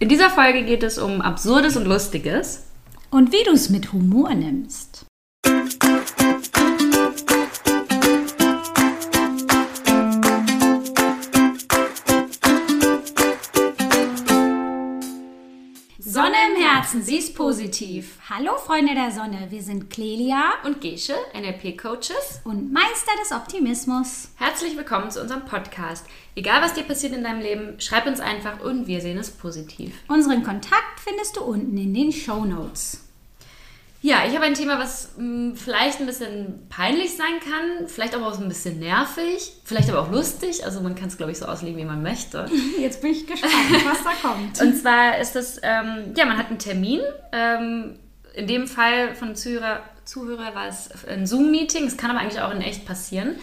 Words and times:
In 0.00 0.08
dieser 0.08 0.30
Folge 0.30 0.62
geht 0.62 0.84
es 0.84 0.96
um 0.98 1.20
Absurdes 1.20 1.76
und 1.76 1.86
Lustiges. 1.86 2.64
Und 3.10 3.32
wie 3.32 3.42
du 3.44 3.52
es 3.52 3.68
mit 3.68 3.92
Humor 3.92 4.32
nimmst. 4.34 4.97
Herzen, 16.88 17.02
sie 17.02 17.18
ist 17.18 17.34
positiv. 17.34 18.16
Hallo 18.30 18.56
Freunde 18.56 18.94
der 18.94 19.10
Sonne, 19.10 19.48
wir 19.50 19.62
sind 19.62 19.90
Clelia 19.90 20.54
Und 20.64 20.80
Gesche, 20.80 21.12
NLP-Coaches. 21.34 22.40
und 22.44 22.72
Meister 22.72 23.12
des 23.20 23.30
Optimismus. 23.30 24.30
Herzlich 24.36 24.74
willkommen 24.74 25.10
zu 25.10 25.20
unserem 25.20 25.44
Podcast. 25.44 26.06
Egal 26.34 26.62
was 26.62 26.72
dir 26.72 26.84
passiert 26.84 27.12
in 27.12 27.24
deinem 27.24 27.42
Leben, 27.42 27.78
schreib 27.78 28.06
uns 28.06 28.20
einfach 28.20 28.60
und 28.60 28.86
wir 28.86 29.02
sehen 29.02 29.18
es 29.18 29.30
positiv. 29.30 30.02
Unseren 30.08 30.42
Kontakt 30.42 30.98
findest 31.04 31.36
du 31.36 31.42
unten 31.42 31.76
in 31.76 31.92
den 31.92 32.10
Show 32.10 32.46
Notes. 32.46 33.07
Ja, 34.00 34.18
ich 34.28 34.34
habe 34.34 34.44
ein 34.44 34.54
Thema, 34.54 34.78
was 34.78 35.14
mh, 35.16 35.56
vielleicht 35.56 35.98
ein 35.98 36.06
bisschen 36.06 36.68
peinlich 36.68 37.16
sein 37.16 37.40
kann, 37.40 37.88
vielleicht 37.88 38.14
aber 38.14 38.28
auch 38.28 38.34
so 38.34 38.42
ein 38.42 38.48
bisschen 38.48 38.78
nervig, 38.78 39.52
vielleicht 39.64 39.90
aber 39.90 40.00
auch 40.00 40.10
lustig. 40.12 40.64
Also 40.64 40.80
man 40.80 40.94
kann 40.94 41.08
es, 41.08 41.16
glaube 41.16 41.32
ich, 41.32 41.38
so 41.38 41.46
auslegen, 41.46 41.76
wie 41.78 41.84
man 41.84 42.02
möchte. 42.02 42.46
Jetzt 42.80 43.02
bin 43.02 43.10
ich 43.10 43.26
gespannt, 43.26 43.52
was 43.84 44.04
da 44.04 44.28
kommt. 44.28 44.60
Und 44.60 44.76
zwar 44.76 45.18
ist 45.18 45.34
das, 45.34 45.58
ähm, 45.62 46.14
ja, 46.16 46.26
man 46.26 46.38
hat 46.38 46.46
einen 46.48 46.60
Termin. 46.60 47.00
Ähm, 47.32 47.98
in 48.34 48.46
dem 48.46 48.68
Fall 48.68 49.16
von 49.16 49.34
Zuhörer, 49.34 49.80
Zuhörer 50.04 50.54
war 50.54 50.68
es 50.68 50.90
ein 51.06 51.26
Zoom-Meeting. 51.26 51.84
Es 51.86 51.96
kann 51.96 52.10
aber 52.10 52.20
eigentlich 52.20 52.40
auch 52.40 52.52
in 52.52 52.60
echt 52.60 52.86
passieren. 52.86 53.34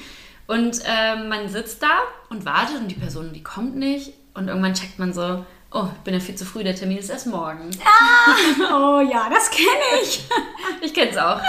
Und 0.48 0.80
ähm, 0.86 1.28
man 1.28 1.50
sitzt 1.50 1.84
da 1.84 1.90
und 2.30 2.46
wartet 2.46 2.78
und 2.78 2.88
die 2.88 2.96
Person, 2.96 3.34
die 3.34 3.44
kommt 3.44 3.76
nicht. 3.76 4.14
Und 4.36 4.48
irgendwann 4.48 4.74
checkt 4.74 5.00
man 5.00 5.12
so, 5.12 5.46
oh, 5.76 5.88
ich 5.96 6.02
bin 6.02 6.14
ja 6.14 6.20
viel 6.20 6.36
zu 6.36 6.46
früh, 6.46 6.64
der 6.64 6.76
Termin 6.76 6.98
ist 6.98 7.10
erst 7.10 7.28
morgen. 7.28 7.70
Oh 8.74 9.02
ja, 9.02 9.30
das 9.30 9.50
kenne 9.52 10.02
ich. 10.02 10.26
Ich 10.82 10.94
kenne 10.94 11.12
es 11.12 11.18
auch. 11.18 11.40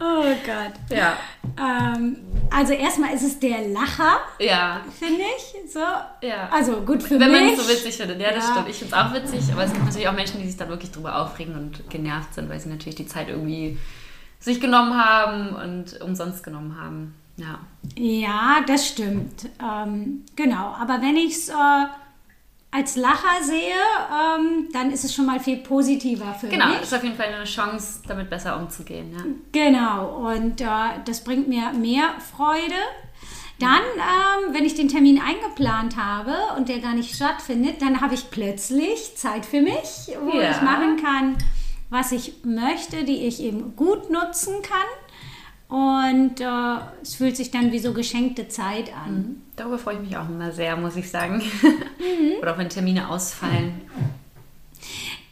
Oh 0.00 0.22
Gott. 0.44 0.96
Ja, 0.96 1.16
Ähm, 1.58 2.18
also 2.50 2.72
erstmal 2.74 3.14
ist 3.14 3.22
es 3.22 3.38
der 3.40 3.68
Lacher, 3.68 4.18
ja. 4.38 4.80
finde 4.98 5.22
ich. 5.36 5.72
So. 5.72 5.80
Ja. 6.26 6.48
Also 6.50 6.82
gut 6.82 7.02
für 7.02 7.18
Wenn 7.18 7.32
man 7.32 7.46
mich. 7.46 7.58
es 7.58 7.66
so 7.66 7.72
witzig 7.72 7.96
findet, 7.96 8.20
ja, 8.20 8.30
das 8.32 8.44
Ja. 8.46 8.52
stimmt. 8.52 8.68
Ich 8.68 8.76
finde 8.78 8.94
es 8.94 9.00
auch 9.02 9.12
witzig, 9.14 9.52
aber 9.52 9.64
es 9.64 9.72
gibt 9.72 9.84
natürlich 9.84 10.08
auch 10.08 10.12
Menschen, 10.14 10.40
die 10.40 10.46
sich 10.46 10.56
da 10.56 10.68
wirklich 10.68 10.90
drüber 10.92 11.16
aufregen 11.20 11.54
und 11.56 11.88
genervt 11.90 12.34
sind, 12.34 12.48
weil 12.50 12.60
sie 12.60 12.68
natürlich 12.68 12.94
die 12.96 13.06
Zeit 13.06 13.28
irgendwie 13.28 13.78
sich 14.38 14.60
genommen 14.60 14.96
haben 15.02 15.54
und 15.56 16.00
umsonst 16.02 16.44
genommen 16.44 16.76
haben. 16.80 17.14
Ja. 17.36 17.58
Ja, 17.96 18.56
das 18.66 18.86
stimmt. 18.86 19.48
Ähm, 19.62 20.24
genau. 20.36 20.74
Aber 20.80 21.00
wenn 21.02 21.16
ich 21.16 21.32
es 21.36 21.48
äh, 21.48 21.52
als 22.76 22.96
Lacher 22.96 23.42
sehe, 23.42 23.72
ähm, 24.12 24.68
dann 24.72 24.90
ist 24.92 25.04
es 25.04 25.14
schon 25.14 25.24
mal 25.26 25.40
viel 25.40 25.58
positiver 25.58 26.34
für 26.34 26.48
Genau, 26.48 26.68
mich. 26.68 26.82
ist 26.82 26.94
auf 26.94 27.02
jeden 27.02 27.16
Fall 27.16 27.26
eine 27.34 27.44
Chance, 27.44 28.00
damit 28.06 28.28
besser 28.28 28.58
umzugehen. 28.58 29.12
Ja. 29.16 29.24
Genau, 29.52 30.28
und 30.30 30.60
äh, 30.60 30.64
das 31.06 31.24
bringt 31.24 31.48
mir 31.48 31.72
mehr 31.72 32.10
Freude. 32.36 32.74
Dann, 33.58 33.80
ähm, 33.96 34.52
wenn 34.54 34.66
ich 34.66 34.74
den 34.74 34.88
Termin 34.88 35.18
eingeplant 35.20 35.96
habe 35.96 36.34
und 36.58 36.68
der 36.68 36.80
gar 36.80 36.92
nicht 36.92 37.14
stattfindet, 37.14 37.80
dann 37.80 38.02
habe 38.02 38.14
ich 38.14 38.30
plötzlich 38.30 39.16
Zeit 39.16 39.46
für 39.46 39.62
mich, 39.62 40.10
wo 40.22 40.38
Ja. 40.38 40.50
ich 40.50 40.60
machen 40.60 40.98
kann, 41.02 41.38
was 41.88 42.12
ich 42.12 42.44
möchte, 42.44 43.04
die 43.04 43.26
ich 43.26 43.40
eben 43.40 43.74
gut 43.74 44.10
nutzen 44.10 44.56
kann. 44.60 44.86
Und 45.68 46.40
äh, 46.40 46.76
es 47.02 47.16
fühlt 47.16 47.36
sich 47.36 47.50
dann 47.50 47.72
wie 47.72 47.80
so 47.80 47.92
geschenkte 47.92 48.48
Zeit 48.48 48.92
an. 48.94 49.42
Darüber 49.56 49.78
freue 49.78 49.96
ich 49.96 50.00
mich 50.00 50.16
auch 50.16 50.28
immer 50.28 50.52
sehr, 50.52 50.76
muss 50.76 50.96
ich 50.96 51.10
sagen. 51.10 51.42
Mhm. 51.62 52.38
Oder 52.40 52.54
auch 52.54 52.58
wenn 52.58 52.68
Termine 52.68 53.08
ausfallen. 53.08 53.80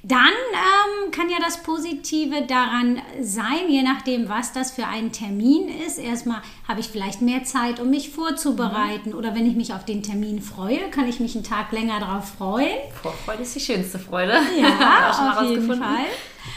Dann 0.06 0.18
ähm, 0.18 1.10
kann 1.12 1.30
ja 1.30 1.38
das 1.40 1.62
Positive 1.62 2.42
daran 2.46 3.00
sein, 3.22 3.70
je 3.70 3.82
nachdem, 3.82 4.28
was 4.28 4.52
das 4.52 4.72
für 4.72 4.86
ein 4.86 5.12
Termin 5.12 5.68
ist. 5.86 5.98
Erstmal 5.98 6.42
habe 6.68 6.80
ich 6.80 6.88
vielleicht 6.88 7.22
mehr 7.22 7.44
Zeit, 7.44 7.80
um 7.80 7.88
mich 7.88 8.10
vorzubereiten. 8.10 9.14
Oder 9.14 9.34
wenn 9.34 9.46
ich 9.46 9.56
mich 9.56 9.72
auf 9.72 9.86
den 9.86 10.02
Termin 10.02 10.42
freue, 10.42 10.90
kann 10.90 11.08
ich 11.08 11.20
mich 11.20 11.34
einen 11.36 11.44
Tag 11.44 11.72
länger 11.72 12.00
darauf 12.00 12.34
freuen. 12.36 12.76
Vorfreude 13.02 13.44
ist 13.44 13.54
die 13.54 13.60
schönste 13.60 13.98
Freude. 13.98 14.34
Ja, 14.60 15.08
auch 15.10 15.16
schon 15.16 15.28
auf 15.28 15.50
jeden. 15.50 15.68
Fall. 15.68 16.04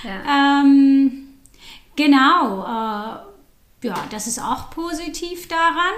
Ja. 0.03 0.61
Ähm, 0.61 1.29
genau, 1.95 2.63
äh, 2.65 3.26
ja, 3.83 3.95
das 4.09 4.27
ist 4.27 4.39
auch 4.39 4.69
positiv 4.69 5.47
daran. 5.47 5.93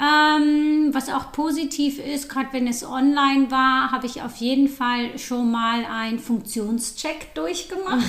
Ähm, 0.00 0.90
was 0.92 1.08
auch 1.10 1.30
positiv 1.30 2.00
ist, 2.00 2.28
gerade 2.28 2.48
wenn 2.52 2.66
es 2.66 2.84
online 2.84 3.50
war, 3.52 3.92
habe 3.92 4.06
ich 4.06 4.20
auf 4.22 4.34
jeden 4.36 4.68
Fall 4.68 5.16
schon 5.16 5.52
mal 5.52 5.84
einen 5.84 6.18
Funktionscheck 6.18 7.34
durchgemacht. 7.34 8.02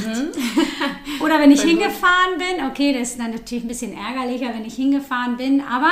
Oder 1.19 1.37
wenn 1.39 1.51
ich 1.51 1.61
Voll 1.61 1.73
gut. 1.73 1.81
hingefahren 1.81 2.37
bin, 2.39 2.65
okay, 2.65 2.97
das 2.97 3.11
ist 3.11 3.19
dann 3.19 3.31
natürlich 3.31 3.63
ein 3.63 3.67
bisschen 3.67 3.95
ärgerlicher, 3.95 4.49
wenn 4.55 4.65
ich 4.65 4.73
hingefahren 4.73 5.37
bin, 5.37 5.61
aber 5.61 5.91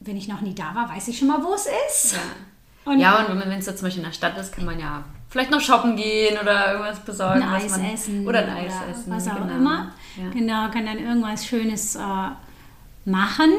wenn 0.00 0.16
ich 0.16 0.26
noch 0.26 0.40
nie 0.40 0.54
da 0.54 0.74
war, 0.74 0.88
weiß 0.88 1.06
ich 1.06 1.18
schon 1.18 1.28
mal, 1.28 1.44
wo 1.44 1.54
es 1.54 1.68
ist. 1.88 2.14
Ja. 2.14 2.92
Und 2.92 2.98
ja, 2.98 3.26
und 3.26 3.38
wenn 3.38 3.58
es 3.58 3.66
jetzt 3.66 3.78
zum 3.78 3.86
Beispiel 3.86 4.02
in 4.02 4.08
der 4.08 4.14
Stadt 4.14 4.36
ist, 4.38 4.52
kann 4.52 4.64
man 4.64 4.80
ja 4.80 5.04
vielleicht 5.28 5.50
noch 5.50 5.60
shoppen 5.60 5.96
gehen 5.96 6.38
oder 6.38 6.72
irgendwas 6.72 7.00
besorgen. 7.00 7.42
ein 7.42 7.52
was 7.52 7.64
Eis 7.64 7.70
man, 7.70 7.84
essen 7.84 8.26
Oder 8.26 8.38
ein 8.40 8.50
Eis 8.50 8.74
essen. 8.90 9.12
was 9.12 9.28
auch 9.28 9.36
genau. 9.36 9.54
immer. 9.54 9.92
Ja. 10.16 10.30
Genau, 10.30 10.70
kann 10.70 10.86
dann 10.86 10.98
irgendwas 10.98 11.46
Schönes 11.46 11.96
äh, 11.96 12.00
machen. 13.04 13.52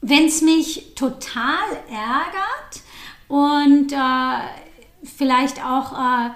Wenn 0.00 0.26
es 0.26 0.40
mich 0.40 0.94
total 0.94 1.58
ärgert 1.90 2.82
und 3.28 3.92
äh, 3.92 5.04
vielleicht 5.04 5.64
auch 5.64 5.92
äh, 5.92 6.30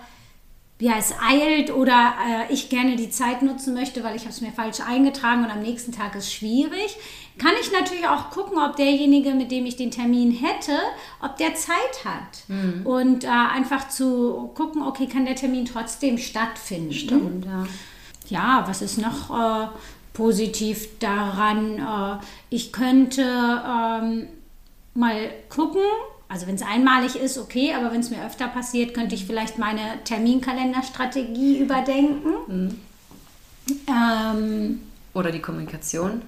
ja, 0.81 0.95
es 0.99 1.15
eilt 1.21 1.73
oder 1.73 2.15
äh, 2.29 2.53
ich 2.53 2.69
gerne 2.69 2.97
die 2.97 3.09
Zeit 3.09 3.43
nutzen 3.43 3.75
möchte, 3.75 4.03
weil 4.03 4.17
ich 4.17 4.23
habe 4.23 4.33
es 4.33 4.41
mir 4.41 4.53
falsch 4.53 4.81
eingetragen 4.81 5.45
und 5.45 5.51
am 5.51 5.63
nächsten 5.63 5.93
Tag 5.93 6.15
ist 6.17 6.33
schwierig, 6.33 6.97
kann 7.39 7.53
ich 7.61 7.73
natürlich 7.73 8.07
auch 8.07 8.31
gucken, 8.31 8.59
ob 8.59 8.77
derjenige, 8.77 9.35
mit 9.35 9.51
dem 9.51 9.67
ich 9.67 9.77
den 9.77 9.91
Termin 9.91 10.31
hätte, 10.31 10.79
ob 11.21 11.37
der 11.37 11.55
Zeit 11.55 12.05
hat. 12.05 12.45
Und 12.85 13.25
äh, 13.25 13.29
einfach 13.29 13.89
zu 13.89 14.53
gucken, 14.55 14.83
okay, 14.83 15.07
kann 15.07 15.25
der 15.25 15.35
Termin 15.35 15.65
trotzdem 15.65 16.19
stattfinden. 16.19 16.93
Stimmt, 16.93 17.45
ja. 17.45 17.67
Ja, 18.29 18.65
was 18.67 18.83
ist 18.83 18.99
noch 18.99 19.31
äh, 19.31 19.69
positiv 20.13 20.99
daran? 20.99 21.79
Äh, 21.79 22.25
ich 22.51 22.73
könnte 22.73 23.23
ähm, 23.23 24.29
mal 24.95 25.31
gucken, 25.49 25.83
also 26.29 26.47
wenn 26.47 26.55
es 26.55 26.63
einmalig 26.63 27.17
ist, 27.17 27.37
okay, 27.37 27.75
aber 27.75 27.93
wenn 27.93 28.01
es 28.01 28.11
mir 28.11 28.25
öfter 28.25 28.49
passiert, 28.49 28.95
könnte 28.95 29.15
ich 29.15 29.27
vielleicht 29.27 29.59
meine 29.59 30.03
Terminkalenderstrategie 30.05 31.59
überdenken. 31.59 32.81
Ähm, 33.89 34.81
Oder 35.15 35.31
die 35.31 35.41
Kommunikation. 35.41 36.23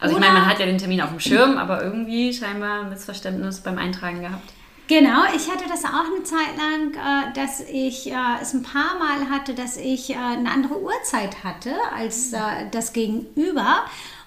Also 0.00 0.16
Oder- 0.16 0.24
ich 0.24 0.28
meine, 0.28 0.40
man 0.40 0.50
hat 0.50 0.58
ja 0.58 0.66
den 0.66 0.78
Termin 0.78 1.00
auf 1.02 1.10
dem 1.10 1.20
Schirm, 1.20 1.58
aber 1.58 1.82
irgendwie 1.84 2.32
scheinbar 2.32 2.80
ein 2.80 2.88
Missverständnis 2.88 3.60
beim 3.60 3.78
Eintragen 3.78 4.22
gehabt. 4.22 4.50
Genau, 4.90 5.22
ich 5.36 5.48
hatte 5.48 5.68
das 5.68 5.84
auch 5.84 6.12
eine 6.12 6.24
Zeit 6.24 6.56
lang, 6.56 6.94
äh, 6.94 7.32
dass 7.32 7.60
ich 7.60 8.10
äh, 8.10 8.14
es 8.42 8.54
ein 8.54 8.64
paar 8.64 8.98
Mal 8.98 9.30
hatte, 9.30 9.54
dass 9.54 9.76
ich 9.76 10.10
äh, 10.10 10.16
eine 10.16 10.50
andere 10.50 10.82
Uhrzeit 10.82 11.44
hatte 11.44 11.72
als 11.96 12.32
äh, 12.32 12.38
das 12.72 12.92
Gegenüber. 12.92 13.84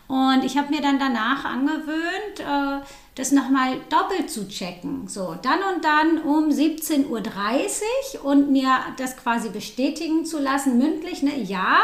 Und 0.07 0.45
ich 0.45 0.57
habe 0.57 0.69
mir 0.69 0.81
dann 0.81 0.99
danach 0.99 1.43
angewöhnt, 1.43 2.83
das 3.15 3.31
nochmal 3.31 3.77
doppelt 3.89 4.29
zu 4.29 4.47
checken. 4.47 5.07
So, 5.07 5.35
dann 5.41 5.59
und 5.73 5.83
dann 5.83 6.21
um 6.21 6.49
17.30 6.49 7.07
Uhr 7.09 8.25
und 8.25 8.51
mir 8.51 8.69
das 8.97 9.17
quasi 9.17 9.49
bestätigen 9.49 10.25
zu 10.25 10.39
lassen, 10.39 10.77
mündlich, 10.77 11.23
ne, 11.23 11.41
ja. 11.41 11.77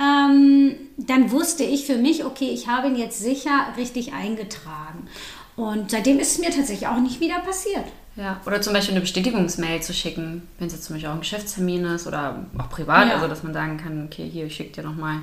Ähm, 0.00 0.74
dann 0.96 1.30
wusste 1.30 1.64
ich 1.64 1.86
für 1.86 1.96
mich, 1.96 2.24
okay, 2.24 2.50
ich 2.52 2.68
habe 2.68 2.88
ihn 2.88 2.96
jetzt 2.96 3.20
sicher 3.20 3.68
richtig 3.76 4.12
eingetragen. 4.12 5.06
Und 5.56 5.90
seitdem 5.90 6.18
ist 6.18 6.32
es 6.32 6.38
mir 6.38 6.50
tatsächlich 6.50 6.88
auch 6.88 6.98
nicht 6.98 7.20
wieder 7.20 7.38
passiert. 7.40 7.84
Ja, 8.16 8.40
oder 8.46 8.60
zum 8.60 8.72
Beispiel 8.72 8.92
eine 8.94 9.00
Bestätigungsmail 9.00 9.82
zu 9.82 9.92
schicken, 9.92 10.42
wenn 10.58 10.66
es 10.68 10.72
jetzt 10.72 10.84
zum 10.84 10.94
Beispiel 10.94 11.10
auch 11.10 11.14
ein 11.14 11.20
Geschäftstermin 11.20 11.84
ist 11.86 12.06
oder 12.06 12.44
auch 12.58 12.68
privat, 12.70 13.08
Ja. 13.08 13.14
also 13.14 13.28
dass 13.28 13.42
man 13.42 13.52
sagen 13.52 13.76
kann, 13.76 14.04
okay, 14.06 14.28
hier, 14.32 14.46
ich 14.46 14.54
schicke 14.54 14.72
dir 14.82 14.88
nochmal, 14.88 15.18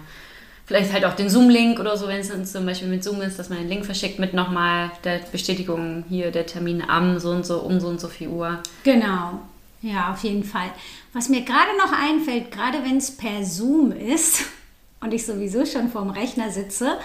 vielleicht 0.65 0.91
halt 0.91 1.05
auch 1.05 1.13
den 1.15 1.29
Zoom-Link 1.29 1.79
oder 1.79 1.95
so, 1.97 2.07
wenn 2.07 2.19
es 2.19 2.51
zum 2.51 2.65
Beispiel 2.65 2.89
mit 2.89 3.03
Zoom 3.03 3.21
ist, 3.21 3.39
dass 3.39 3.49
man 3.49 3.59
den 3.59 3.69
Link 3.69 3.85
verschickt 3.85 4.19
mit 4.19 4.33
nochmal 4.33 4.91
der 5.05 5.19
Bestätigung, 5.31 6.03
hier 6.09 6.31
der 6.31 6.45
Termin 6.45 6.81
am 6.85 7.17
so 7.19 7.31
und 7.31 7.45
so, 7.45 7.59
um 7.59 7.79
so 7.79 7.87
und 7.87 7.99
so 8.01 8.07
viel 8.09 8.27
Uhr. 8.27 8.59
Genau. 8.83 9.39
Ja, 9.81 10.11
auf 10.11 10.23
jeden 10.23 10.43
Fall. 10.43 10.69
Was 11.13 11.27
mir 11.29 11.41
gerade 11.41 11.75
noch 11.77 11.91
einfällt, 11.93 12.51
gerade 12.51 12.83
wenn 12.83 12.97
es 12.97 13.11
per 13.11 13.43
Zoom 13.45 13.91
ist 13.93 14.43
und 15.01 15.13
ich 15.13 15.25
sowieso 15.25 15.65
schon 15.65 15.89
vorm 15.89 16.09
Rechner 16.09 16.49
sitze 16.51 16.97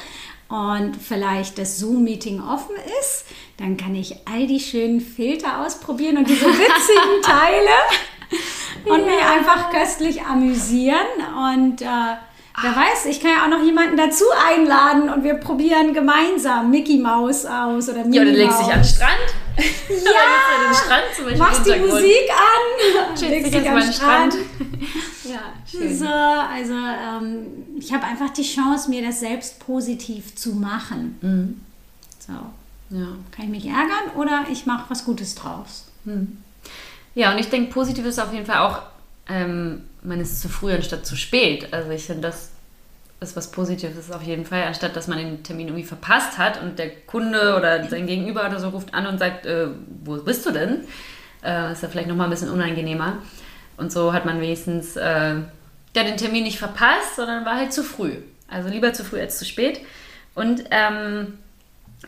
und 0.48 0.96
vielleicht 0.96 1.58
das 1.58 1.78
Zoom-Meeting 1.78 2.40
offen 2.40 2.76
ist, 3.00 3.24
dann 3.56 3.76
kann 3.76 3.94
ich 3.94 4.14
all 4.30 4.46
die 4.46 4.60
schönen 4.60 5.00
Filter 5.00 5.64
ausprobieren 5.64 6.18
und 6.18 6.28
diese 6.28 6.46
witzigen 6.46 7.22
Teile 7.22 7.70
und 8.84 9.06
mich 9.06 9.24
einfach 9.24 9.70
köstlich 9.70 10.22
amüsieren. 10.22 11.06
Und 11.52 11.82
äh, 11.82 11.86
wer 12.62 12.76
weiß, 12.76 13.06
ich 13.06 13.20
kann 13.20 13.30
ja 13.30 13.44
auch 13.44 13.48
noch 13.48 13.64
jemanden 13.64 13.96
dazu 13.96 14.24
einladen 14.48 15.10
und 15.10 15.24
wir 15.24 15.34
probieren 15.34 15.94
gemeinsam 15.94 16.70
Mickey 16.70 16.98
Mouse 16.98 17.44
aus 17.46 17.88
oder 17.88 18.04
Minnie 18.04 18.16
Ja, 18.16 18.22
oder 18.22 18.32
du 18.32 18.38
legst 18.38 18.60
dich 18.60 18.72
an 18.72 18.80
den. 18.80 18.84
Strand, 18.84 19.34
Ja! 19.58 20.66
den 20.66 20.74
Strand 20.74 21.04
zum 21.14 21.24
Beispiel 21.24 21.38
Machst 21.42 21.66
die. 21.66 21.78
Musik 21.78 22.30
an, 22.30 23.28
legst 23.30 23.54
dich 23.54 23.70
am 23.70 23.80
Strand. 23.80 23.94
Strand. 23.94 24.34
ja, 25.24 25.40
schön. 25.70 25.96
So, 25.98 26.06
also 26.06 26.74
ähm, 26.74 27.46
ich 27.78 27.92
habe 27.92 28.04
einfach 28.04 28.30
die 28.30 28.42
Chance, 28.42 28.90
mir 28.90 29.02
das 29.06 29.20
selbst 29.20 29.58
positiv 29.60 30.34
zu 30.36 30.54
machen. 30.54 31.18
Mhm. 31.22 31.60
So, 32.18 32.32
Ja. 32.96 33.06
kann 33.30 33.44
ich 33.44 33.50
mich 33.50 33.66
ärgern 33.66 34.16
oder 34.16 34.46
ich 34.50 34.66
mache 34.66 34.84
was 34.88 35.04
Gutes 35.04 35.34
draus. 35.34 35.84
Ja, 37.14 37.32
und 37.32 37.38
ich 37.38 37.48
denke, 37.48 37.72
positiv 37.72 38.04
ist 38.04 38.18
auf 38.20 38.32
jeden 38.32 38.46
Fall 38.46 38.58
auch, 38.58 38.82
ähm, 39.28 39.82
man 40.02 40.20
ist 40.20 40.40
zu 40.40 40.48
früh 40.48 40.72
anstatt 40.72 41.04
zu 41.06 41.16
spät. 41.16 41.72
Also 41.72 41.90
ich 41.90 42.04
finde, 42.04 42.22
das 42.28 42.50
ist 43.20 43.36
was 43.36 43.50
Positives 43.50 44.10
auf 44.10 44.22
jeden 44.22 44.44
Fall, 44.44 44.64
anstatt 44.64 44.94
dass 44.94 45.08
man 45.08 45.18
den 45.18 45.42
Termin 45.42 45.68
irgendwie 45.68 45.86
verpasst 45.86 46.38
hat 46.38 46.62
und 46.62 46.78
der 46.78 46.90
Kunde 46.90 47.56
oder 47.56 47.82
sein 47.88 48.06
Gegenüber 48.06 48.46
oder 48.46 48.60
so 48.60 48.68
ruft 48.68 48.92
an 48.94 49.06
und 49.06 49.18
sagt, 49.18 49.46
äh, 49.46 49.68
wo 50.04 50.16
bist 50.16 50.44
du 50.44 50.50
denn? 50.50 50.84
Äh, 51.42 51.72
ist 51.72 51.82
ja 51.82 51.88
vielleicht 51.88 52.08
nochmal 52.08 52.26
ein 52.26 52.30
bisschen 52.30 52.50
unangenehmer. 52.50 53.18
Und 53.78 53.92
so 53.92 54.12
hat 54.12 54.26
man 54.26 54.40
wenigstens 54.40 54.96
äh, 54.96 55.34
ja, 55.96 56.04
den 56.04 56.16
Termin 56.16 56.44
nicht 56.44 56.58
verpasst, 56.58 57.16
sondern 57.16 57.44
war 57.44 57.56
halt 57.56 57.72
zu 57.72 57.82
früh. 57.82 58.12
Also 58.48 58.68
lieber 58.68 58.92
zu 58.92 59.02
früh 59.02 59.20
als 59.20 59.38
zu 59.38 59.44
spät. 59.44 59.80
Und 60.34 60.64
ähm, 60.70 61.38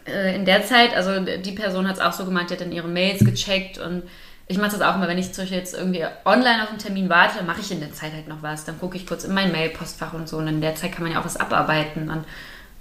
äh, 0.07 0.35
in 0.35 0.45
der 0.45 0.65
Zeit, 0.65 0.95
also 0.95 1.21
die 1.21 1.53
Person 1.53 1.89
hat 1.89 1.97
es 1.97 2.03
auch 2.03 2.13
so 2.13 2.25
gemacht, 2.25 2.51
die 2.51 2.55
hat 2.55 2.61
dann 2.61 2.73
ihre 2.73 2.89
Mails 2.89 3.25
gecheckt 3.25 3.79
und 3.79 4.03
ich 4.49 4.59
mache 4.59 4.73
das 4.73 4.81
auch 4.81 4.95
immer, 4.97 5.09
wenn 5.09 5.19
ich 5.19 5.33
zum 5.33 5.43
Beispiel 5.43 5.59
jetzt 5.59 5.75
irgendwie 5.75 6.05
online 6.25 6.63
auf 6.63 6.71
einen 6.71 6.79
Termin 6.79 7.11
warte, 7.11 7.37
dann 7.37 7.47
mache 7.47 7.61
ich 7.61 7.71
in 7.71 7.81
der 7.81 7.93
Zeit 7.93 8.13
halt 8.13 8.29
noch 8.29 8.43
was. 8.43 8.65
Dann 8.65 8.79
gucke 8.81 8.97
ich 8.97 9.07
kurz 9.07 9.25
in 9.25 9.35
mein 9.35 9.53
Mail-Postfach 9.53 10.15
und 10.15 10.29
so 10.29 10.39
und 10.39 10.49
in 10.49 10.63
der 10.63 10.75
Zeit 10.75 10.93
kann 10.93 11.03
man 11.03 11.13
ja 11.13 11.21
auch 11.21 11.25
was 11.25 11.37
abarbeiten 11.37 12.11
und 12.11 12.25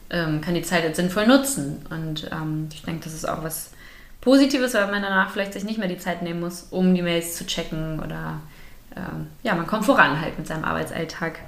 ähm, 0.10 0.40
kann 0.40 0.56
die 0.56 0.62
Zeit 0.62 0.84
jetzt 0.84 0.96
sinnvoll 0.96 1.28
nutzen. 1.28 1.86
Und 1.90 2.30
ähm, 2.32 2.70
ich 2.74 2.84
denke, 2.84 3.04
das 3.04 3.14
ist 3.14 3.28
auch 3.28 3.44
was 3.44 3.72
Positives, 4.22 4.74
weil 4.74 4.90
man 4.90 5.02
danach 5.02 5.30
vielleicht 5.32 5.54
sich 5.54 5.66
nicht 5.66 5.78
mehr 5.78 5.90
die 5.90 5.98
Zeit 5.98 6.22
nehmen 6.22 6.40
muss, 6.40 6.68
um 6.72 6.96
die 6.96 7.02
Mails 7.02 7.36
zu 7.36 7.46
checken 7.46 8.00
oder 8.00 8.40
ähm, 8.96 9.28
ja, 9.44 9.54
man 9.54 9.68
kommt 9.68 9.86
voran 9.86 10.22
halt 10.22 10.38
mit 10.38 10.48
seinem 10.48 10.64
Arbeitsalltag. 10.64 11.40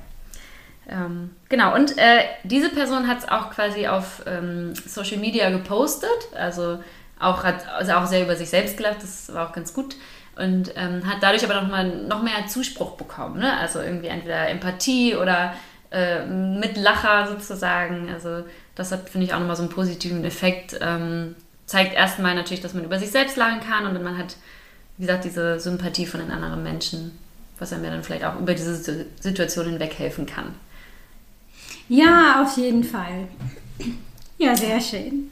Ähm, 0.89 1.31
genau, 1.47 1.75
und 1.75 1.97
äh, 1.97 2.23
diese 2.43 2.69
Person 2.69 3.07
hat 3.07 3.19
es 3.19 3.29
auch 3.29 3.51
quasi 3.51 3.87
auf 3.87 4.23
ähm, 4.25 4.73
Social 4.75 5.17
Media 5.17 5.49
gepostet, 5.49 6.09
also 6.35 6.79
auch 7.19 7.43
hat 7.43 7.67
also 7.67 7.93
auch 7.93 8.05
sehr 8.05 8.23
über 8.23 8.35
sich 8.35 8.49
selbst 8.49 8.77
gelacht, 8.77 9.01
das 9.03 9.33
war 9.33 9.49
auch 9.49 9.53
ganz 9.53 9.73
gut 9.73 9.95
und 10.35 10.71
ähm, 10.75 11.05
hat 11.05 11.17
dadurch 11.21 11.43
aber 11.43 11.61
noch 11.61 11.67
mal 11.69 11.85
noch 12.07 12.23
mehr 12.23 12.47
Zuspruch 12.47 12.91
bekommen, 12.91 13.39
ne? 13.39 13.57
also 13.57 13.81
irgendwie 13.81 14.07
entweder 14.07 14.47
Empathie 14.49 15.15
oder 15.15 15.53
äh, 15.91 16.25
Mitlacher 16.25 17.27
sozusagen, 17.27 18.09
also 18.09 18.43
das 18.75 18.91
hat, 18.91 19.09
finde 19.09 19.27
ich, 19.27 19.33
auch 19.33 19.39
nochmal 19.39 19.55
so 19.57 19.63
einen 19.63 19.71
positiven 19.71 20.23
Effekt, 20.23 20.77
ähm, 20.81 21.35
zeigt 21.65 21.93
erstmal 21.93 22.35
natürlich, 22.35 22.61
dass 22.61 22.73
man 22.73 22.85
über 22.85 22.99
sich 22.99 23.11
selbst 23.11 23.35
lachen 23.37 23.59
kann 23.59 23.85
und 23.85 24.01
man 24.01 24.17
hat, 24.17 24.37
wie 24.97 25.05
gesagt, 25.05 25.25
diese 25.25 25.59
Sympathie 25.59 26.05
von 26.05 26.19
den 26.21 26.31
anderen 26.31 26.63
Menschen, 26.63 27.17
was 27.57 27.73
einem 27.73 27.83
ja 27.83 27.91
dann 27.91 28.03
vielleicht 28.03 28.23
auch 28.23 28.39
über 28.39 28.53
diese 28.53 28.75
Si- 28.75 29.05
Situation 29.19 29.65
hinweg 29.65 29.97
helfen 29.99 30.25
kann. 30.25 30.55
Ja, 31.89 32.41
auf 32.43 32.55
jeden 32.57 32.83
Fall. 32.83 33.27
Ja, 34.37 34.55
sehr 34.55 34.79
schön. 34.79 35.31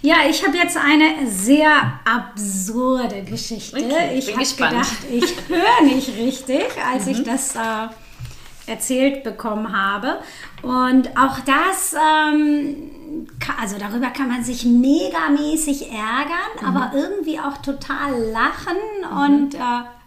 Ja, 0.00 0.16
ich 0.30 0.46
habe 0.46 0.56
jetzt 0.56 0.76
eine 0.76 1.28
sehr 1.28 2.00
absurde 2.04 3.22
Geschichte. 3.24 3.76
Okay, 3.78 4.16
ich 4.16 4.32
habe 4.32 4.70
gedacht, 4.70 4.96
ich 5.10 5.34
höre 5.48 5.82
nicht 5.82 6.08
richtig, 6.18 6.66
als 6.90 7.08
ich 7.08 7.24
das 7.24 7.56
äh, 7.56 7.88
erzählt 8.66 9.24
bekommen 9.24 9.76
habe. 9.76 10.18
Und 10.62 11.08
auch 11.18 11.40
das, 11.40 11.94
ähm, 11.94 13.26
also 13.60 13.76
darüber 13.76 14.10
kann 14.10 14.28
man 14.28 14.44
sich 14.44 14.64
megamäßig 14.64 15.90
ärgern, 15.90 16.64
aber 16.64 16.92
irgendwie 16.94 17.40
auch 17.40 17.58
total 17.58 18.22
lachen 18.30 18.76
und 19.26 19.54
äh, 19.54 19.58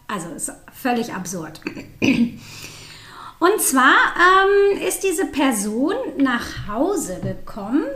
also 0.07 0.29
ist 0.29 0.53
völlig 0.73 1.13
absurd. 1.13 1.59
Und 2.01 3.59
zwar 3.59 4.13
ähm, 4.15 4.81
ist 4.87 5.03
diese 5.03 5.25
Person 5.25 5.95
nach 6.17 6.67
Hause 6.69 7.19
gekommen 7.21 7.87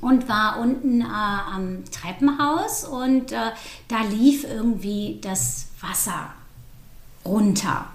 und 0.00 0.28
war 0.28 0.58
unten 0.58 1.00
äh, 1.00 1.04
am 1.04 1.84
Treppenhaus 1.90 2.84
und 2.84 3.32
äh, 3.32 3.52
da 3.88 4.02
lief 4.02 4.44
irgendwie 4.44 5.18
das 5.22 5.68
Wasser 5.80 6.30
runter. 7.24 7.86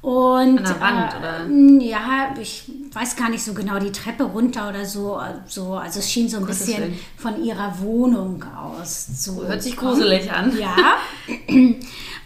Und, 0.00 0.58
An 0.58 0.64
der 0.64 0.80
Wand, 0.80 1.14
äh, 1.14 1.16
oder? 1.16 1.82
Ja, 1.82 2.34
ich 2.38 2.70
weiß 2.92 3.16
gar 3.16 3.30
nicht 3.30 3.42
so 3.42 3.54
genau, 3.54 3.78
die 3.78 3.90
Treppe 3.90 4.24
runter 4.24 4.68
oder 4.68 4.84
so. 4.84 5.18
so 5.46 5.76
also 5.76 6.00
es 6.00 6.12
schien 6.12 6.28
so 6.28 6.36
ein 6.36 6.46
bisschen 6.46 6.82
Willen. 6.82 6.98
von 7.16 7.42
ihrer 7.42 7.78
Wohnung 7.80 8.44
aus 8.54 9.22
zu 9.22 9.46
Hört 9.46 9.62
sich 9.62 9.76
gruselig 9.76 10.30
an. 10.30 10.52
Ja. 10.58 10.76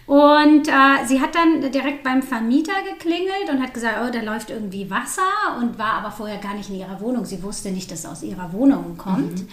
Und 0.08 0.68
äh, 0.68 1.04
sie 1.06 1.20
hat 1.20 1.34
dann 1.34 1.70
direkt 1.70 2.02
beim 2.02 2.22
Vermieter 2.22 2.72
geklingelt 2.90 3.50
und 3.50 3.62
hat 3.62 3.74
gesagt, 3.74 3.96
oh, 4.02 4.10
da 4.10 4.22
läuft 4.22 4.48
irgendwie 4.48 4.90
Wasser 4.90 5.20
und 5.58 5.78
war 5.78 5.92
aber 5.92 6.10
vorher 6.10 6.38
gar 6.38 6.54
nicht 6.54 6.70
in 6.70 6.76
ihrer 6.76 6.98
Wohnung. 7.02 7.26
Sie 7.26 7.42
wusste 7.42 7.70
nicht, 7.70 7.90
dass 7.90 8.00
es 8.00 8.06
aus 8.06 8.22
ihrer 8.22 8.50
Wohnung 8.54 8.96
kommt. 8.96 9.44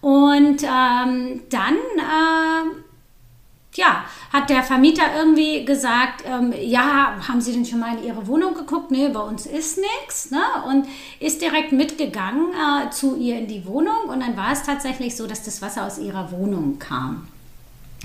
Und 0.00 0.62
ähm, 0.62 1.42
dann, 1.50 1.74
äh, 1.98 2.70
ja, 3.74 4.04
hat 4.32 4.48
der 4.48 4.62
Vermieter 4.62 5.02
irgendwie 5.18 5.66
gesagt, 5.66 6.24
ähm, 6.24 6.54
ja, 6.58 7.16
haben 7.28 7.42
Sie 7.42 7.52
denn 7.52 7.66
schon 7.66 7.80
mal 7.80 7.98
in 7.98 8.04
Ihre 8.04 8.26
Wohnung 8.26 8.54
geguckt? 8.54 8.90
Nee, 8.90 9.10
bei 9.10 9.20
uns 9.20 9.44
ist 9.44 9.76
nichts. 9.76 10.30
Ne? 10.30 10.40
Und 10.66 10.86
ist 11.20 11.42
direkt 11.42 11.72
mitgegangen 11.72 12.54
äh, 12.54 12.88
zu 12.88 13.16
ihr 13.16 13.36
in 13.36 13.48
die 13.48 13.66
Wohnung. 13.66 14.04
Und 14.08 14.20
dann 14.20 14.34
war 14.34 14.52
es 14.52 14.62
tatsächlich 14.62 15.14
so, 15.14 15.26
dass 15.26 15.42
das 15.42 15.60
Wasser 15.60 15.84
aus 15.84 15.98
ihrer 15.98 16.32
Wohnung 16.32 16.78
kam. 16.78 17.28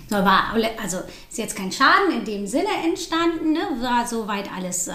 So 0.09 0.18
war, 0.18 0.53
also 0.81 0.97
ist 1.30 1.38
jetzt 1.38 1.56
kein 1.56 1.71
Schaden 1.71 2.12
in 2.12 2.25
dem 2.25 2.45
Sinne 2.45 2.69
entstanden, 2.86 3.53
ne? 3.53 3.62
war 3.80 4.06
soweit 4.06 4.50
alles 4.56 4.88
äh, 4.88 4.94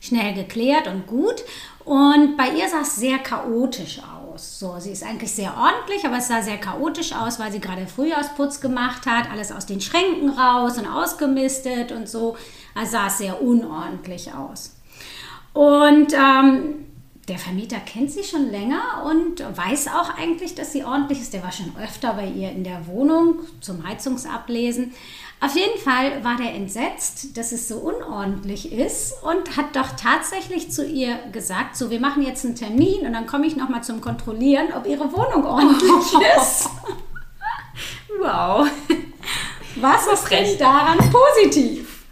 schnell 0.00 0.34
geklärt 0.34 0.86
und 0.86 1.06
gut. 1.06 1.42
Und 1.84 2.36
bei 2.36 2.48
ihr 2.48 2.68
sah 2.68 2.80
es 2.82 2.96
sehr 2.96 3.18
chaotisch 3.18 4.00
aus. 4.00 4.58
So, 4.58 4.76
sie 4.78 4.92
ist 4.92 5.02
eigentlich 5.02 5.32
sehr 5.32 5.54
ordentlich, 5.56 6.04
aber 6.04 6.18
es 6.18 6.28
sah 6.28 6.40
sehr 6.40 6.58
chaotisch 6.58 7.12
aus, 7.12 7.38
weil 7.38 7.52
sie 7.52 7.60
gerade 7.60 7.86
Frühjahrsputz 7.86 8.60
gemacht 8.60 9.06
hat, 9.06 9.30
alles 9.30 9.52
aus 9.52 9.66
den 9.66 9.80
Schränken 9.80 10.30
raus 10.30 10.78
und 10.78 10.86
ausgemistet 10.86 11.92
und 11.92 12.08
so. 12.08 12.36
Also 12.74 12.92
sah 12.92 13.06
es 13.08 13.18
sehr 13.18 13.42
unordentlich 13.42 14.32
aus. 14.32 14.76
Und 15.52 16.12
ähm, 16.14 16.86
der 17.28 17.38
Vermieter 17.38 17.78
kennt 17.78 18.10
sie 18.10 18.22
schon 18.22 18.50
länger 18.50 19.04
und 19.06 19.42
weiß 19.56 19.88
auch 19.88 20.16
eigentlich, 20.18 20.54
dass 20.54 20.72
sie 20.72 20.84
ordentlich 20.84 21.20
ist. 21.20 21.32
Der 21.32 21.42
war 21.42 21.52
schon 21.52 21.72
öfter 21.82 22.14
bei 22.14 22.26
ihr 22.26 22.50
in 22.50 22.64
der 22.64 22.86
Wohnung 22.86 23.36
zum 23.60 23.86
Heizungsablesen. 23.86 24.92
Auf 25.40 25.54
jeden 25.56 25.78
Fall 25.78 26.22
war 26.24 26.36
der 26.36 26.54
entsetzt, 26.54 27.36
dass 27.36 27.52
es 27.52 27.66
so 27.68 27.76
unordentlich 27.76 28.72
ist 28.72 29.14
und 29.22 29.56
hat 29.56 29.74
doch 29.76 29.90
tatsächlich 29.96 30.70
zu 30.70 30.86
ihr 30.86 31.16
gesagt, 31.32 31.76
so 31.76 31.90
wir 31.90 32.00
machen 32.00 32.22
jetzt 32.22 32.44
einen 32.44 32.56
Termin 32.56 33.06
und 33.06 33.12
dann 33.12 33.26
komme 33.26 33.46
ich 33.46 33.56
nochmal 33.56 33.82
zum 33.82 34.00
Kontrollieren, 34.00 34.68
ob 34.76 34.86
ihre 34.86 35.10
Wohnung 35.12 35.44
ordentlich 35.44 35.90
ist. 36.38 36.68
Wow. 38.20 38.66
Was 39.76 40.06
ist 40.06 40.30
denn 40.30 40.46
frech. 40.46 40.58
daran 40.58 40.98
positiv? 41.10 42.04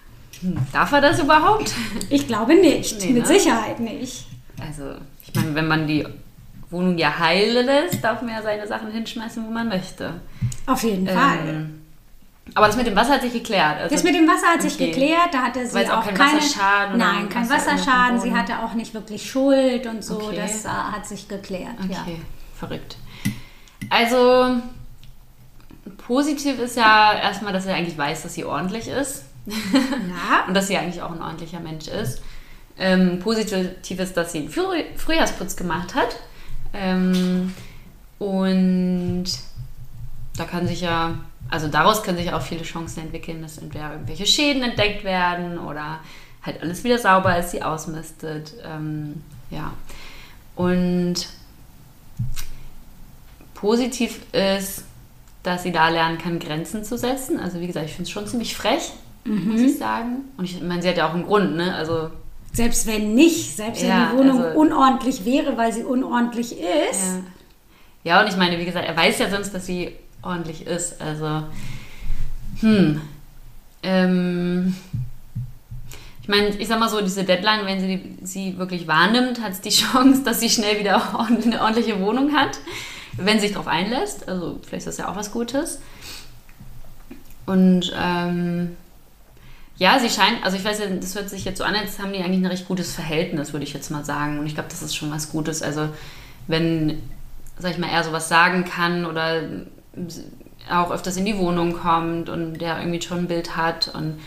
Darf 0.73 0.91
er 0.93 1.01
das 1.01 1.21
überhaupt? 1.21 1.73
Ich 2.11 2.27
glaube 2.27 2.55
nicht, 2.57 2.99
Nee, 3.01 3.11
mit 3.13 3.23
ne? 3.23 3.29
Sicherheit 3.29 3.79
nicht. 3.79 4.27
Also, 4.61 4.97
meine, 5.43 5.55
wenn 5.55 5.69
man 5.69 5.87
die 5.87 6.07
Wohnung 6.71 6.97
ja 6.99 7.19
heile 7.19 7.63
lässt, 7.63 8.03
darf 8.03 8.23
man 8.23 8.35
ja 8.35 8.43
seine 8.43 8.67
Sachen 8.67 8.91
hinschmeißen, 8.91 9.45
wo 9.47 9.51
man 9.51 9.69
möchte. 9.69 10.21
Auf 10.67 10.83
jeden 10.83 11.07
Fall. 11.07 11.39
Ähm, 11.47 11.79
aber 12.55 12.67
das 12.67 12.77
mit 12.77 12.87
dem 12.87 12.97
Wasser 12.97 13.15
hat 13.15 13.23
sich 13.23 13.33
geklärt. 13.33 13.79
Also, 13.79 13.95
Das 13.95 14.05
mit 14.05 14.15
dem 14.15 14.27
Wasser 14.27 14.49
hat 14.49 14.63
sich 14.63 14.75
Okay. 14.75 14.91
geklärt, 14.91 15.29
da 15.33 15.43
hatte 15.43 15.67
sie 15.67 15.89
auch, 15.89 15.99
auch 15.99 16.05
kein 16.05 16.15
keine, 16.15 16.39
Wasserschaden 16.39 16.99
Nein, 16.99 17.29
kein 17.29 17.49
Wasser 17.49 17.73
Wasserschaden. 17.73 18.21
Sie 18.21 18.35
hatte 18.35 18.59
auch 18.59 18.75
nicht 18.75 18.95
wirklich 18.95 19.31
Schuld 19.31 19.87
und 19.87 20.05
so. 20.05 20.17
Okay. 20.21 20.37
Das 20.37 20.65
äh, 20.65 20.69
hat 20.69 21.07
sich 21.07 21.29
geklärt. 21.29 21.77
Ja. 21.89 22.03
Okay, 22.03 22.21
verrückt. 22.59 22.97
Also, 23.91 24.57
positiv 26.07 26.59
ist 26.59 26.77
ja 26.77 27.15
erstmal, 27.15 27.53
dass 27.53 27.67
er 27.67 27.77
eigentlich 27.77 27.97
weiß, 27.97 28.23
dass 28.23 28.35
sie 28.35 28.45
ordentlich 28.45 28.89
ist. 28.89 29.25
Ja. 29.47 29.55
Und 30.47 30.55
dass 30.55 30.69
sie 30.69 30.77
eigentlich 30.77 31.03
auch 31.03 31.11
ein 31.11 31.21
ordentlicher 31.21 31.61
Mensch 31.61 31.89
ist. 31.89 32.23
Ähm, 32.79 33.19
positiv 33.21 33.99
ist, 34.01 34.17
dass 34.17 34.33
sie 34.33 34.39
einen 34.39 34.49
Früh 34.49 34.85
Frühjahrsputz 34.97 35.57
gemacht 35.57 35.95
hat. 35.95 36.17
Ähm, 36.73 37.53
und 38.19 39.25
da 40.37 40.45
kann 40.45 40.67
sich 40.67 40.81
ja, 40.81 41.19
also 41.51 41.69
daraus 41.69 42.03
können 42.03 42.19
sich 42.19 42.33
auch 42.33 42.43
viele 42.43 42.63
Chancen 42.63 43.01
entwickeln, 43.01 43.43
dass 43.43 43.59
entweder 43.59 43.93
irgendwelche 43.93 44.27
Schäden 44.27 44.63
entdeckt 44.63 45.05
werden 45.05 45.59
oder 45.59 46.01
halt 46.43 46.63
alles 46.63 46.83
wieder 46.85 46.99
sauber 46.99 47.39
ist, 47.39 47.51
sie 47.51 47.63
ausmistet. 47.63 48.55
Ähm, 48.65 49.23
ja. 49.51 49.73
Und 50.57 51.29
positiv 53.55 54.21
ist, 54.33 54.85
dass 55.43 55.63
sie 55.63 55.73
da 55.73 55.89
lernen 55.89 56.19
kann, 56.19 56.39
Grenzen 56.39 56.85
zu 56.85 56.97
setzen. 56.97 57.39
Also 57.39 57.61
wie 57.61 57.67
gesagt, 57.67 57.87
ich 57.87 57.93
finde 57.93 58.05
es 58.09 58.11
schon 58.11 58.27
ziemlich 58.27 58.57
frech, 58.57 58.93
muss 59.25 59.61
ich 59.61 59.79
sagen. 59.79 60.25
Und 60.37 60.45
ich 60.45 60.61
meine, 60.63 60.83
sie 60.83 60.89
hat 60.89 60.97
ja 60.97 61.09
auch 61.09 61.15
einen 61.15 61.25
Grund, 61.25 61.57
ne? 61.57 61.75
Also 61.75 62.11
Selbst 62.53 62.87
wenn 62.87 63.15
nicht, 63.15 63.57
selbst 63.57 63.83
Ja, 63.83 64.11
wenn 64.11 64.11
die 64.11 64.19
Wohnung 64.19 64.43
also- 64.45 64.59
unordentlich 64.59 65.25
wäre, 65.25 65.57
weil 65.57 65.73
sie 65.73 65.85
unordentlich 65.85 66.53
ist. 66.53 67.23
Ja. 68.05 68.17
ja, 68.17 68.21
und 68.21 68.29
ich 68.29 68.37
meine, 68.37 68.59
wie 68.59 68.65
gesagt, 68.65 68.87
er 68.87 68.97
weiß 68.97 69.19
ja 69.19 69.31
sonst, 69.31 69.55
dass 69.55 69.65
sie 69.67 69.93
ordentlich 70.23 70.67
ist. 70.67 71.01
Also, 71.01 71.45
hm. 72.61 73.01
Ähm, 73.83 74.77
ich 76.23 76.29
meine, 76.29 76.49
ich 76.51 76.69
sag 76.69 76.79
mal 76.79 76.89
so, 76.89 77.01
diese 77.01 77.25
Deadline, 77.25 77.67
wenn 77.67 77.81
sie 77.81 77.97
die, 77.97 78.25
sie 78.25 78.59
wirklich 78.59 78.87
wahrnimmt, 78.87 79.41
hat 79.43 79.53
es 79.53 79.61
die 79.61 79.71
Chance, 79.71 80.23
dass 80.23 80.41
sie 80.41 80.51
schnell 80.51 80.79
wieder 80.79 81.19
eine 81.19 81.61
ordentliche 81.61 81.99
Wohnung 82.01 82.33
hat, 82.37 82.59
wenn 83.17 83.39
sie 83.41 83.47
sich 83.47 83.53
darauf 83.53 83.67
einlässt. 83.67 84.29
Also 84.29 84.61
vielleicht 84.63 84.87
ist 84.87 84.99
das 84.99 84.99
ja 84.99 85.11
auch 85.11 85.17
was 85.17 85.33
Gutes. 85.33 85.81
Und 87.47 87.93
ähm, 87.99 88.77
ja, 89.83 89.99
sie 89.99 90.09
scheint, 90.09 90.45
also 90.45 90.57
ich 90.57 90.65
weiß 90.65 90.79
ja, 90.79 90.87
das 90.87 91.17
hört 91.17 91.29
sich 91.29 91.45
jetzt 91.45 91.59
so 91.59 91.65
an, 91.65 91.75
als 91.75 91.99
haben 91.99 92.13
die 92.13 92.21
eigentlich 92.21 92.41
ein 92.41 92.47
recht 92.47 92.69
gutes 92.69 92.95
Verhältnis, 92.95 93.53
würde 93.53 93.65
ich 93.65 93.73
jetzt 93.73 93.91
mal 93.91 94.05
sagen. 94.05 94.39
Und 94.39 94.47
ich 94.47 94.55
glaube, 94.55 94.69
das 94.69 94.81
ist 94.81 94.95
schon 94.95 95.11
was 95.11 95.33
Gutes. 95.33 95.61
Also 95.61 95.89
wenn, 96.47 97.03
sag 97.59 97.73
ich 97.73 97.79
mal, 97.79 97.89
er 97.89 98.05
sowas 98.05 98.29
sagen 98.29 98.65
kann 98.65 99.05
oder 99.05 99.43
auch 100.71 100.93
öfters 100.93 101.17
in 101.17 101.25
die 101.25 101.37
Wohnung 101.37 101.73
kommt 101.73 102.29
und 102.29 102.61
der 102.61 102.79
irgendwie 102.79 103.03
schon 103.03 103.19
ein 103.19 103.27
Bild 103.27 103.57
hat 103.57 103.93
und 103.93 104.21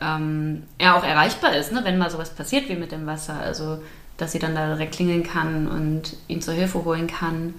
ähm, 0.00 0.64
er 0.76 0.96
auch 0.96 1.04
erreichbar 1.04 1.54
ist, 1.54 1.70
ne, 1.70 1.82
wenn 1.84 1.98
mal 1.98 2.10
sowas 2.10 2.30
passiert 2.30 2.68
wie 2.68 2.74
mit 2.74 2.90
dem 2.90 3.06
Wasser. 3.06 3.38
Also, 3.38 3.80
dass 4.16 4.32
sie 4.32 4.40
dann 4.40 4.56
da 4.56 4.74
direkt 4.74 4.96
klingeln 4.96 5.22
kann 5.22 5.68
und 5.68 6.16
ihn 6.26 6.42
zur 6.42 6.54
Hilfe 6.54 6.84
holen 6.84 7.06
kann. 7.06 7.54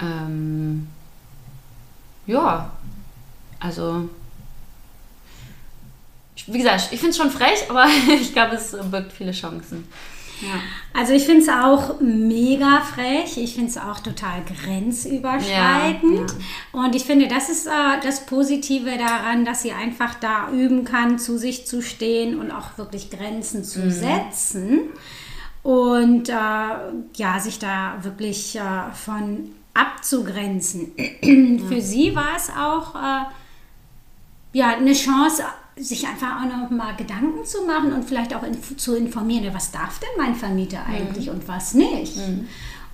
Ähm, 0.00 0.86
ja, 2.28 2.70
also, 3.58 4.08
wie 6.46 6.58
gesagt, 6.58 6.88
ich 6.90 7.00
finde 7.00 7.10
es 7.10 7.16
schon 7.16 7.30
frech, 7.30 7.64
aber 7.68 7.86
ich 8.20 8.32
glaube, 8.32 8.56
es 8.56 8.76
birgt 8.90 9.12
viele 9.12 9.32
Chancen. 9.32 9.88
Ja. 10.40 10.60
Also 10.94 11.12
ich 11.12 11.24
finde 11.24 11.42
es 11.42 11.48
auch 11.48 12.00
mega 12.00 12.80
frech. 12.80 13.36
Ich 13.38 13.54
finde 13.54 13.70
es 13.70 13.76
auch 13.76 14.00
total 14.00 14.42
grenzüberschreitend. 14.44 16.30
Ja, 16.30 16.36
ja. 16.74 16.84
Und 16.84 16.94
ich 16.94 17.04
finde, 17.04 17.28
das 17.28 17.48
ist 17.48 17.66
äh, 17.66 17.70
das 18.02 18.26
Positive 18.26 18.96
daran, 18.98 19.44
dass 19.44 19.62
sie 19.62 19.72
einfach 19.72 20.14
da 20.14 20.50
üben 20.50 20.84
kann, 20.84 21.18
zu 21.18 21.38
sich 21.38 21.66
zu 21.66 21.82
stehen 21.82 22.38
und 22.38 22.50
auch 22.50 22.78
wirklich 22.78 23.10
Grenzen 23.10 23.64
zu 23.64 23.80
mhm. 23.80 23.90
setzen. 23.90 24.80
Und 25.62 26.28
äh, 26.28 26.32
ja, 26.32 27.40
sich 27.40 27.58
da 27.58 27.98
wirklich 28.02 28.56
äh, 28.56 28.92
von 28.94 29.50
abzugrenzen. 29.74 30.92
Für 31.68 31.80
sie 31.80 32.14
war 32.14 32.36
es 32.36 32.50
auch 32.50 32.94
äh, 32.94 33.24
ja, 34.52 34.76
eine 34.76 34.92
Chance, 34.92 35.44
sich 35.80 36.06
einfach 36.06 36.42
auch 36.42 36.46
noch 36.46 36.70
mal 36.70 36.94
Gedanken 36.96 37.44
zu 37.44 37.64
machen 37.64 37.92
und 37.92 38.04
vielleicht 38.04 38.34
auch 38.34 38.42
in, 38.42 38.58
zu 38.76 38.96
informieren, 38.96 39.52
was 39.54 39.70
darf 39.70 39.98
denn 39.98 40.08
mein 40.16 40.34
Vermieter 40.34 40.84
eigentlich 40.86 41.26
mhm. 41.26 41.34
und 41.34 41.48
was 41.48 41.74
nicht. 41.74 42.16
Mhm. 42.16 42.48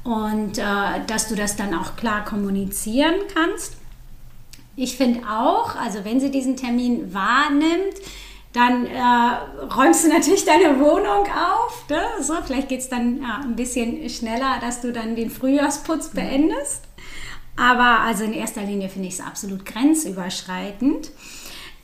Und 0.05 0.59
äh, 0.59 1.05
dass 1.07 1.29
du 1.29 1.35
das 1.35 1.57
dann 1.57 1.75
auch 1.75 1.97
klar 1.97 2.25
kommunizieren 2.25 3.15
kannst. 3.35 3.75
Ich 4.77 4.97
finde 4.97 5.21
auch, 5.29 5.77
also 5.77 6.05
wenn 6.05 6.21
sie 6.21 6.31
diesen 6.31 6.57
Termin 6.57 7.15
wahrnimmt, 7.15 7.95
dann 8.53 8.87
äh, 8.87 9.75
räumst 9.75 10.05
du 10.05 10.09
natürlich 10.09 10.45
deine 10.45 10.79
Wohnung 10.79 11.27
auf. 11.27 11.85
Ne? 11.89 12.03
So, 12.21 12.35
vielleicht 12.45 12.69
geht 12.69 12.81
es 12.81 12.89
dann 12.89 13.21
ja, 13.21 13.41
ein 13.43 13.57
bisschen 13.57 14.09
schneller, 14.09 14.59
dass 14.61 14.81
du 14.81 14.93
dann 14.93 15.17
den 15.17 15.31
Frühjahrsputz 15.31 16.13
mhm. 16.13 16.17
beendest. 16.17 16.83
Aber 17.57 18.01
also 18.01 18.25
in 18.25 18.33
erster 18.33 18.63
Linie 18.63 18.89
finde 18.89 19.09
ich 19.09 19.15
es 19.15 19.21
absolut 19.21 19.65
grenzüberschreitend. 19.65 21.11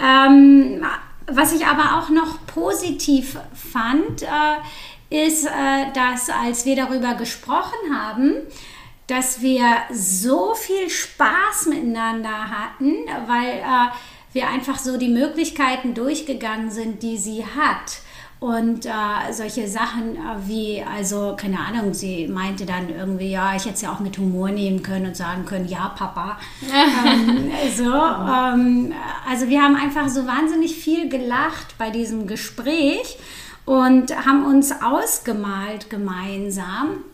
Ähm, 0.01 0.85
was 1.27 1.53
ich 1.53 1.67
aber 1.67 1.99
auch 1.99 2.09
noch 2.09 2.47
positiv 2.47 3.39
fand, 3.55 4.23
äh, 4.23 5.27
ist, 5.27 5.47
äh, 5.47 5.93
dass 5.95 6.31
als 6.31 6.65
wir 6.65 6.77
darüber 6.77 7.15
gesprochen 7.15 7.95
haben, 7.95 8.35
dass 9.07 9.41
wir 9.41 9.65
so 9.93 10.55
viel 10.55 10.89
Spaß 10.89 11.67
miteinander 11.67 12.51
hatten, 12.51 12.95
weil 13.27 13.59
äh, 13.59 13.91
wir 14.33 14.49
einfach 14.49 14.79
so 14.79 14.97
die 14.97 15.09
Möglichkeiten 15.09 15.95
durchgegangen 15.95 16.71
sind, 16.71 17.03
die 17.03 17.19
sie 17.19 17.45
hat. 17.45 18.03
Und 18.41 18.87
äh, 18.87 19.33
solche 19.33 19.69
Sachen 19.69 20.17
äh, 20.17 20.19
wie, 20.47 20.83
also 20.83 21.37
keine 21.37 21.59
Ahnung, 21.61 21.93
sie 21.93 22.27
meinte 22.27 22.65
dann 22.65 22.89
irgendwie, 22.89 23.33
ja, 23.33 23.55
ich 23.55 23.67
hätte 23.67 23.75
es 23.75 23.83
ja 23.83 23.93
auch 23.93 24.01
mit 24.01 24.17
Humor 24.17 24.51
nehmen 24.51 24.83
können 24.83 25.09
und 25.09 25.17
sagen 25.17 25.45
können, 25.45 25.69
ja, 25.69 25.91
Papa. 25.91 26.39
ähm, 26.63 27.51
so, 27.77 27.93
ähm, 27.93 28.95
also 29.29 29.49
wir 29.49 29.61
haben 29.61 29.77
einfach 29.77 30.09
so 30.09 30.27
wahnsinnig 30.27 30.75
viel 30.75 31.11
gelacht 31.11 31.77
bei 31.77 31.91
diesem 31.91 32.27
Gespräch 32.27 33.19
und 33.67 34.17
haben 34.25 34.47
uns 34.47 34.73
ausgemalt 34.83 35.91
gemeinsam 35.91 37.05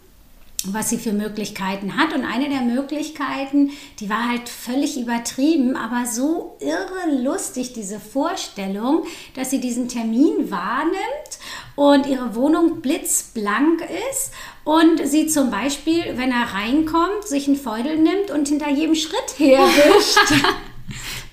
was 0.75 0.90
sie 0.90 0.99
für 0.99 1.12
Möglichkeiten 1.12 1.96
hat. 1.96 2.14
Und 2.14 2.25
eine 2.25 2.49
der 2.49 2.62
Möglichkeiten, 2.62 3.70
die 4.00 4.08
war 4.08 4.28
halt 4.28 4.49
völlig 4.49 5.00
übertrieben, 5.00 5.76
aber 5.76 6.06
so 6.06 6.56
irre 6.61 7.23
lustig, 7.23 7.73
diese 7.73 8.00
Vorstellung, 8.00 9.04
dass 9.35 9.50
sie 9.50 9.61
diesen 9.61 9.88
Termin 9.88 10.50
wahrnimmt 10.50 10.96
und 11.75 12.06
ihre 12.06 12.35
Wohnung 12.35 12.80
blitzblank 12.80 13.82
ist 14.11 14.32
und 14.64 15.06
sie 15.06 15.26
zum 15.26 15.50
Beispiel, 15.50 16.02
wenn 16.16 16.30
er 16.30 16.54
reinkommt, 16.54 17.26
sich 17.26 17.46
einen 17.46 17.56
Feudel 17.56 17.99
nimmt 17.99 18.30
und 18.30 18.49
hinter 18.49 18.70
jedem 18.70 18.94
Schritt 18.94 19.38
herwischt. 19.38 20.44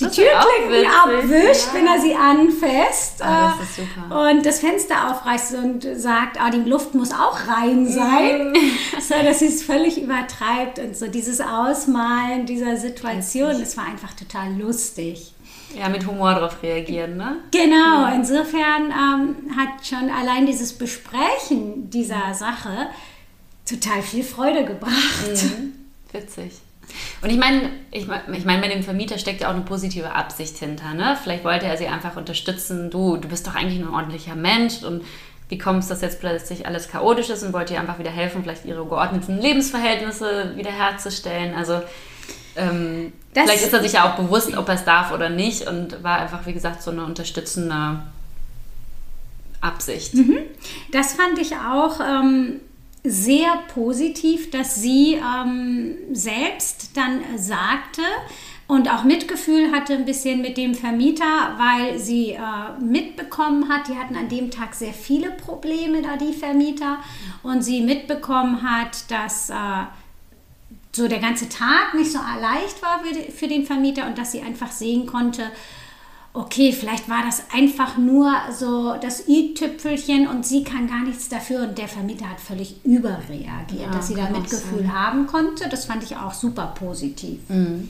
die 0.03 0.21
Türklinken 0.21 0.91
abwischt, 0.91 1.67
ja. 1.67 1.73
wenn 1.73 1.87
er 1.87 2.01
sie 2.01 2.15
anfasst. 2.15 3.21
Oh, 3.21 3.57
das 3.57 3.69
ist 3.69 3.75
super. 3.75 4.29
Und 4.29 4.45
das 4.45 4.59
Fenster 4.59 5.11
aufreißt 5.11 5.55
und 5.55 5.87
sagt, 5.95 6.37
oh, 6.37 6.51
die 6.51 6.69
Luft 6.69 6.93
muss 6.95 7.11
auch 7.11 7.37
rein 7.47 7.87
sein. 7.87 8.51
Mm. 8.51 8.55
so, 9.01 9.15
dass 9.23 9.39
sie 9.39 9.47
es 9.47 9.63
völlig 9.63 10.01
übertreibt 10.01 10.79
und 10.79 10.95
so 10.97 11.07
dieses 11.07 11.41
Ausmalen 11.41 12.45
dieser 12.45 12.77
Situation, 12.77 13.59
das 13.59 13.77
war 13.77 13.85
einfach 13.85 14.13
total 14.13 14.53
lustig. 14.57 15.33
Ja, 15.77 15.89
mit 15.89 16.05
Humor 16.05 16.35
darauf 16.35 16.61
reagieren, 16.61 17.17
ne? 17.17 17.37
Genau, 17.51 18.03
ja. 18.03 18.13
insofern 18.13 18.91
ähm, 18.91 19.57
hat 19.57 19.85
schon 19.85 20.09
allein 20.11 20.45
dieses 20.45 20.73
Besprechen 20.73 21.89
dieser 21.89 22.33
Sache 22.33 22.89
total 23.67 24.01
viel 24.01 24.23
Freude 24.23 24.65
gebracht. 24.65 24.93
Mhm. 25.27 25.73
Witzig. 26.11 26.62
Und 27.21 27.29
ich 27.29 27.37
meine, 27.37 27.69
ich, 27.91 28.03
ich 28.03 28.45
meine, 28.45 28.61
bei 28.61 28.67
dem 28.67 28.83
Vermieter 28.83 29.17
steckt 29.17 29.41
ja 29.41 29.49
auch 29.49 29.53
eine 29.53 29.63
positive 29.63 30.13
Absicht 30.13 30.57
hinter. 30.57 30.93
Ne? 30.93 31.17
Vielleicht 31.21 31.43
wollte 31.43 31.65
er 31.65 31.77
sie 31.77 31.87
einfach 31.87 32.17
unterstützen. 32.17 32.89
Du, 32.89 33.17
du 33.17 33.27
bist 33.27 33.47
doch 33.47 33.55
eigentlich 33.55 33.79
ein 33.79 33.89
ordentlicher 33.89 34.35
Mensch 34.35 34.83
und 34.83 35.03
wie 35.49 35.57
kommt 35.57 35.79
es, 35.79 35.87
dass 35.87 36.01
jetzt 36.01 36.19
plötzlich 36.19 36.65
alles 36.65 36.89
chaotisch 36.89 37.29
ist 37.29 37.43
und 37.43 37.53
wollte 37.53 37.73
ihr 37.73 37.79
einfach 37.79 37.99
wieder 37.99 38.09
helfen, 38.09 38.43
vielleicht 38.43 38.65
ihre 38.65 38.85
geordneten 38.85 39.39
Lebensverhältnisse 39.39 40.53
wiederherzustellen. 40.55 41.53
Also 41.53 41.81
ähm, 42.55 43.13
vielleicht 43.33 43.63
ist 43.63 43.73
er 43.73 43.81
sich 43.81 43.93
ja 43.93 44.09
auch 44.09 44.15
bewusst, 44.15 44.55
ob 44.57 44.67
er 44.67 44.75
es 44.75 44.83
darf 44.83 45.11
oder 45.11 45.29
nicht 45.29 45.67
und 45.67 46.03
war 46.03 46.19
einfach, 46.19 46.45
wie 46.45 46.53
gesagt, 46.53 46.81
so 46.81 46.91
eine 46.91 47.05
unterstützende 47.05 48.03
Absicht. 49.61 50.13
Mhm. 50.13 50.39
Das 50.91 51.13
fand 51.13 51.39
ich 51.39 51.55
auch. 51.55 51.99
Ähm 51.99 52.59
sehr 53.03 53.57
positiv, 53.73 54.49
dass 54.51 54.75
sie 54.75 55.15
ähm, 55.15 55.95
selbst 56.11 56.91
dann 56.95 57.21
sagte 57.37 58.01
und 58.67 58.89
auch 58.89 59.03
Mitgefühl 59.03 59.71
hatte 59.71 59.93
ein 59.93 60.05
bisschen 60.05 60.41
mit 60.41 60.57
dem 60.57 60.73
Vermieter, 60.73 61.57
weil 61.57 61.99
sie 61.99 62.31
äh, 62.31 62.39
mitbekommen 62.81 63.67
hat, 63.67 63.89
die 63.89 63.97
hatten 63.97 64.15
an 64.15 64.29
dem 64.29 64.51
Tag 64.51 64.73
sehr 64.73 64.93
viele 64.93 65.31
Probleme 65.31 66.01
da, 66.01 66.15
die 66.15 66.33
Vermieter, 66.33 66.97
und 67.43 67.61
sie 67.61 67.81
mitbekommen 67.81 68.63
hat, 68.63 69.11
dass 69.11 69.49
äh, 69.49 69.53
so 70.93 71.07
der 71.09 71.19
ganze 71.19 71.49
Tag 71.49 71.93
nicht 71.93 72.11
so 72.11 72.19
leicht 72.19 72.81
war 72.81 73.01
für, 73.03 73.31
für 73.31 73.47
den 73.47 73.65
Vermieter 73.65 74.07
und 74.07 74.17
dass 74.17 74.31
sie 74.31 74.41
einfach 74.41 74.71
sehen 74.71 75.05
konnte, 75.05 75.43
okay, 76.33 76.73
vielleicht 76.73 77.07
war 77.07 77.23
das 77.23 77.43
einfach 77.53 77.97
nur 77.97 78.33
so 78.51 78.95
das 78.99 79.27
i-Tüpfelchen 79.27 80.27
und 80.27 80.45
sie 80.45 80.63
kann 80.63 80.87
gar 80.87 81.03
nichts 81.03 81.29
dafür 81.29 81.67
und 81.67 81.77
der 81.77 81.87
Vermieter 81.87 82.27
hat 82.29 82.39
völlig 82.39 82.83
überreagiert, 82.83 83.81
ja, 83.81 83.91
dass 83.91 84.07
sie 84.07 84.15
da 84.15 84.29
Mitgefühl 84.29 84.91
haben 84.91 85.27
konnte. 85.27 85.69
Das 85.69 85.85
fand 85.85 86.03
ich 86.03 86.17
auch 86.17 86.33
super 86.33 86.73
positiv. 86.77 87.39
Mhm. 87.49 87.89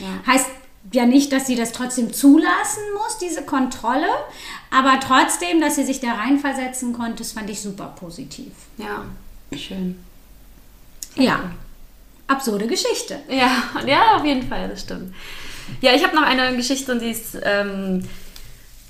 Ja. 0.00 0.32
Heißt 0.32 0.46
ja 0.92 1.04
nicht, 1.04 1.32
dass 1.32 1.46
sie 1.46 1.54
das 1.54 1.72
trotzdem 1.72 2.12
zulassen 2.12 2.82
muss, 2.94 3.18
diese 3.18 3.42
Kontrolle, 3.42 4.08
aber 4.70 4.98
trotzdem, 5.00 5.60
dass 5.60 5.76
sie 5.76 5.84
sich 5.84 6.00
da 6.00 6.14
reinversetzen 6.14 6.94
konnte, 6.94 7.16
das 7.18 7.32
fand 7.32 7.50
ich 7.50 7.60
super 7.60 7.94
positiv. 7.98 8.52
Ja, 8.78 9.04
schön. 9.56 10.02
Ja, 11.14 11.52
absurde 12.26 12.66
Geschichte. 12.66 13.20
Ja, 13.28 13.64
ja, 13.86 14.16
auf 14.16 14.24
jeden 14.24 14.48
Fall, 14.48 14.68
das 14.68 14.80
stimmt. 14.80 15.14
Ja, 15.80 15.92
ich 15.94 16.04
habe 16.04 16.14
noch 16.14 16.22
eine 16.22 16.56
Geschichte 16.56 16.92
und 16.92 17.00
die 17.00 17.10
ist 17.10 17.38
ähm, 17.42 18.08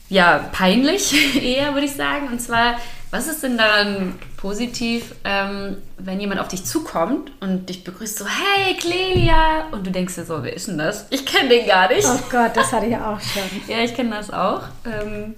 ja 0.09 0.39
peinlich 0.53 1.37
eher, 1.43 1.75
würde 1.75 1.87
ich 1.87 1.95
sagen. 1.95 2.29
Und 2.29 2.41
zwar, 2.41 2.79
was 3.11 3.29
ist 3.29 3.43
denn 3.43 3.59
daran 3.59 4.15
positiv, 4.37 5.15
ähm, 5.25 5.77
wenn 5.99 6.21
jemand 6.21 6.41
auf 6.41 6.49
dich 6.49 6.65
zukommt 6.65 7.31
und 7.41 7.69
dich 7.69 7.85
begrüßt 7.85 8.19
so, 8.19 8.27
hey 8.27 8.77
Clelia, 8.77 9.69
und 9.71 9.87
du 9.87 9.91
denkst 9.91 10.17
dir 10.17 10.25
so, 10.25 10.43
wer 10.43 10.55
ist 10.55 10.69
denn 10.69 10.79
das? 10.79 11.07
Ich 11.11 11.25
kenne 11.25 11.49
den 11.49 11.67
gar 11.67 11.89
nicht. 11.89 12.07
Oh 12.07 12.19
Gott, 12.31 12.57
das 12.57 12.73
hatte 12.73 12.87
ich 12.87 12.93
ja 12.93 13.13
auch 13.13 13.21
schon. 13.21 13.43
ja, 13.69 13.79
ich 13.85 13.95
kenne 13.95 14.11
das 14.11 14.31
auch. 14.31 14.63
Ähm, 14.85 15.35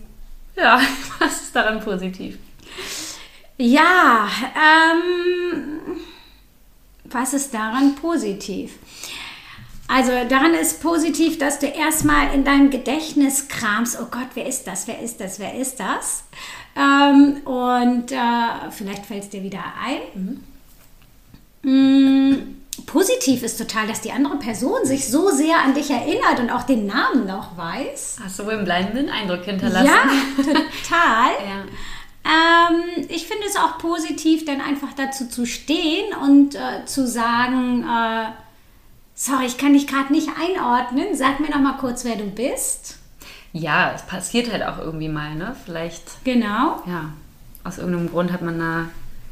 ja, 0.57 0.81
was 1.19 1.43
ist 1.43 1.57
daran 1.57 1.81
positiv? 1.81 2.39
Ja, 3.57 4.29
ähm, 4.57 5.99
was 7.05 7.35
ist 7.35 7.55
daran 7.55 7.95
positiv? 7.95 8.73
Also 9.87 10.13
daran 10.29 10.55
ist 10.55 10.83
positiv, 10.83 11.39
dass 11.39 11.59
du 11.59 11.67
erstmal 11.67 12.33
in 12.35 12.45
deinem 12.45 12.71
Gedächtnis 12.71 13.49
kramst, 13.49 13.99
oh 14.01 14.07
Gott, 14.11 14.29
wer 14.35 14.47
ist 14.47 14.67
das, 14.67 14.87
wer 14.89 15.01
ist 15.01 15.21
das, 15.21 15.39
wer 15.39 15.55
ist 15.55 15.79
das? 15.79 16.25
Ähm, 16.75 17.43
und 17.45 18.11
äh, 18.11 18.71
vielleicht 18.71 19.05
fällt 19.05 19.25
es 19.25 19.29
dir 19.29 19.43
wieder 19.43 19.63
ein. 19.83 20.01
Mhm. 20.15 20.41
Mm, 21.65 22.57
positiv 22.87 23.43
ist 23.43 23.59
total, 23.59 23.87
dass 23.87 24.01
die 24.01 24.13
andere 24.13 24.37
Person 24.37 24.85
sich 24.85 25.09
so 25.09 25.31
sehr 25.31 25.59
an 25.59 25.75
dich 25.75 25.91
erinnert 25.91 26.41
und 26.41 26.51
auch 26.51 26.65
den 26.65 26.87
Namen 26.87 27.27
noch 27.27 27.57
weiß. 27.57 28.19
Hast 28.25 28.39
du 28.39 28.47
wohl 28.47 28.55
einen 28.55 28.65
bleibenden 28.65 29.11
Eindruck 29.11 29.45
hinterlassen? 29.45 29.87
Ja, 29.87 30.03
total. 30.37 31.33
ja. 31.47 31.65
Ähm, 32.25 33.07
ich 33.09 33.27
finde 33.27 33.47
es 33.47 33.57
auch 33.57 33.77
positiv, 33.79 34.47
dann 34.47 34.63
einfach 34.63 34.95
dazu 34.97 35.29
zu 35.29 35.45
stehen 35.45 36.15
und 36.23 36.55
äh, 36.55 36.87
zu 36.87 37.07
sagen, 37.07 37.83
äh, 37.85 38.27
sorry, 39.25 39.47
ich 39.47 39.59
kann 39.59 39.73
dich 39.73 39.87
gerade 39.87 40.13
nicht 40.13 40.29
einordnen. 40.29 41.15
Sag 41.15 41.41
mir 41.41 41.51
noch 41.51 41.61
mal 41.61 41.77
kurz, 41.79 42.05
wer 42.05 42.17
du 42.17 42.25
bist. 42.25 42.99
Ja, 43.53 43.93
es 43.95 44.03
passiert 44.03 44.53
halt 44.53 44.65
auch 44.65 44.79
irgendwie 44.79 45.09
mal, 45.09 45.35
ne? 45.35 45.57
Vielleicht. 45.65 46.25
Genau. 46.25 46.83
Ja, 46.87 47.11
aus 47.63 47.79
irgendeinem 47.79 48.11
Grund 48.11 48.33
hat 48.33 48.43
man 48.43 48.59
da 48.59 48.89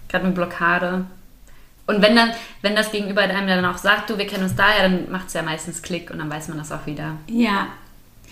gerade 0.09 0.25
eine 0.25 0.35
Blockade. 0.35 1.05
Und 1.87 2.01
wenn 2.01 2.15
dann, 2.15 2.31
wenn 2.63 2.77
das 2.77 2.93
Gegenüber 2.93 3.23
einem 3.23 3.49
dann 3.49 3.65
auch 3.65 3.77
sagt, 3.77 4.09
du, 4.09 4.17
wir 4.17 4.27
kennen 4.27 4.45
uns 4.45 4.55
daher, 4.55 4.89
dann 4.89 5.11
macht 5.11 5.27
es 5.27 5.35
ja 5.35 5.43
meistens 5.43 5.83
Klick 5.83 6.11
und 6.11 6.19
dann 6.19 6.31
weiß 6.31 6.49
man 6.49 6.57
das 6.57 6.73
auch 6.73 6.87
wieder. 6.87 7.17
Ja, 7.27 7.67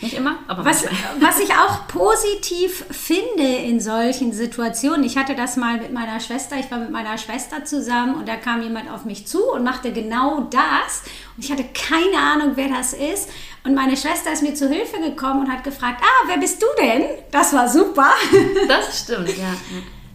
nicht 0.02 0.14
immer, 0.14 0.38
aber 0.48 0.64
was, 0.64 0.84
was 1.20 1.40
ich 1.40 1.50
auch 1.52 1.86
positiv 1.88 2.84
finde 2.90 3.42
in 3.42 3.80
solchen 3.80 4.32
Situationen, 4.32 5.04
ich 5.04 5.16
hatte 5.16 5.34
das 5.34 5.56
mal 5.56 5.78
mit 5.78 5.92
meiner 5.92 6.20
Schwester, 6.20 6.56
ich 6.58 6.70
war 6.70 6.78
mit 6.78 6.90
meiner 6.90 7.18
Schwester 7.18 7.64
zusammen 7.64 8.14
und 8.14 8.28
da 8.28 8.36
kam 8.36 8.62
jemand 8.62 8.90
auf 8.90 9.04
mich 9.04 9.26
zu 9.26 9.52
und 9.52 9.62
machte 9.62 9.92
genau 9.92 10.42
das 10.50 11.02
und 11.36 11.44
ich 11.44 11.52
hatte 11.52 11.64
keine 11.74 12.18
Ahnung, 12.18 12.52
wer 12.54 12.68
das 12.68 12.92
ist 12.92 13.28
und 13.64 13.74
meine 13.74 13.96
Schwester 13.96 14.32
ist 14.32 14.42
mir 14.42 14.54
zu 14.54 14.68
Hilfe 14.68 15.00
gekommen 15.00 15.44
und 15.44 15.52
hat 15.52 15.64
gefragt, 15.64 16.02
ah, 16.02 16.28
wer 16.28 16.38
bist 16.38 16.62
du 16.62 16.66
denn? 16.80 17.02
Das 17.30 17.52
war 17.52 17.68
super. 17.68 18.10
Das 18.68 19.00
stimmt, 19.00 19.36
ja. 19.36 19.54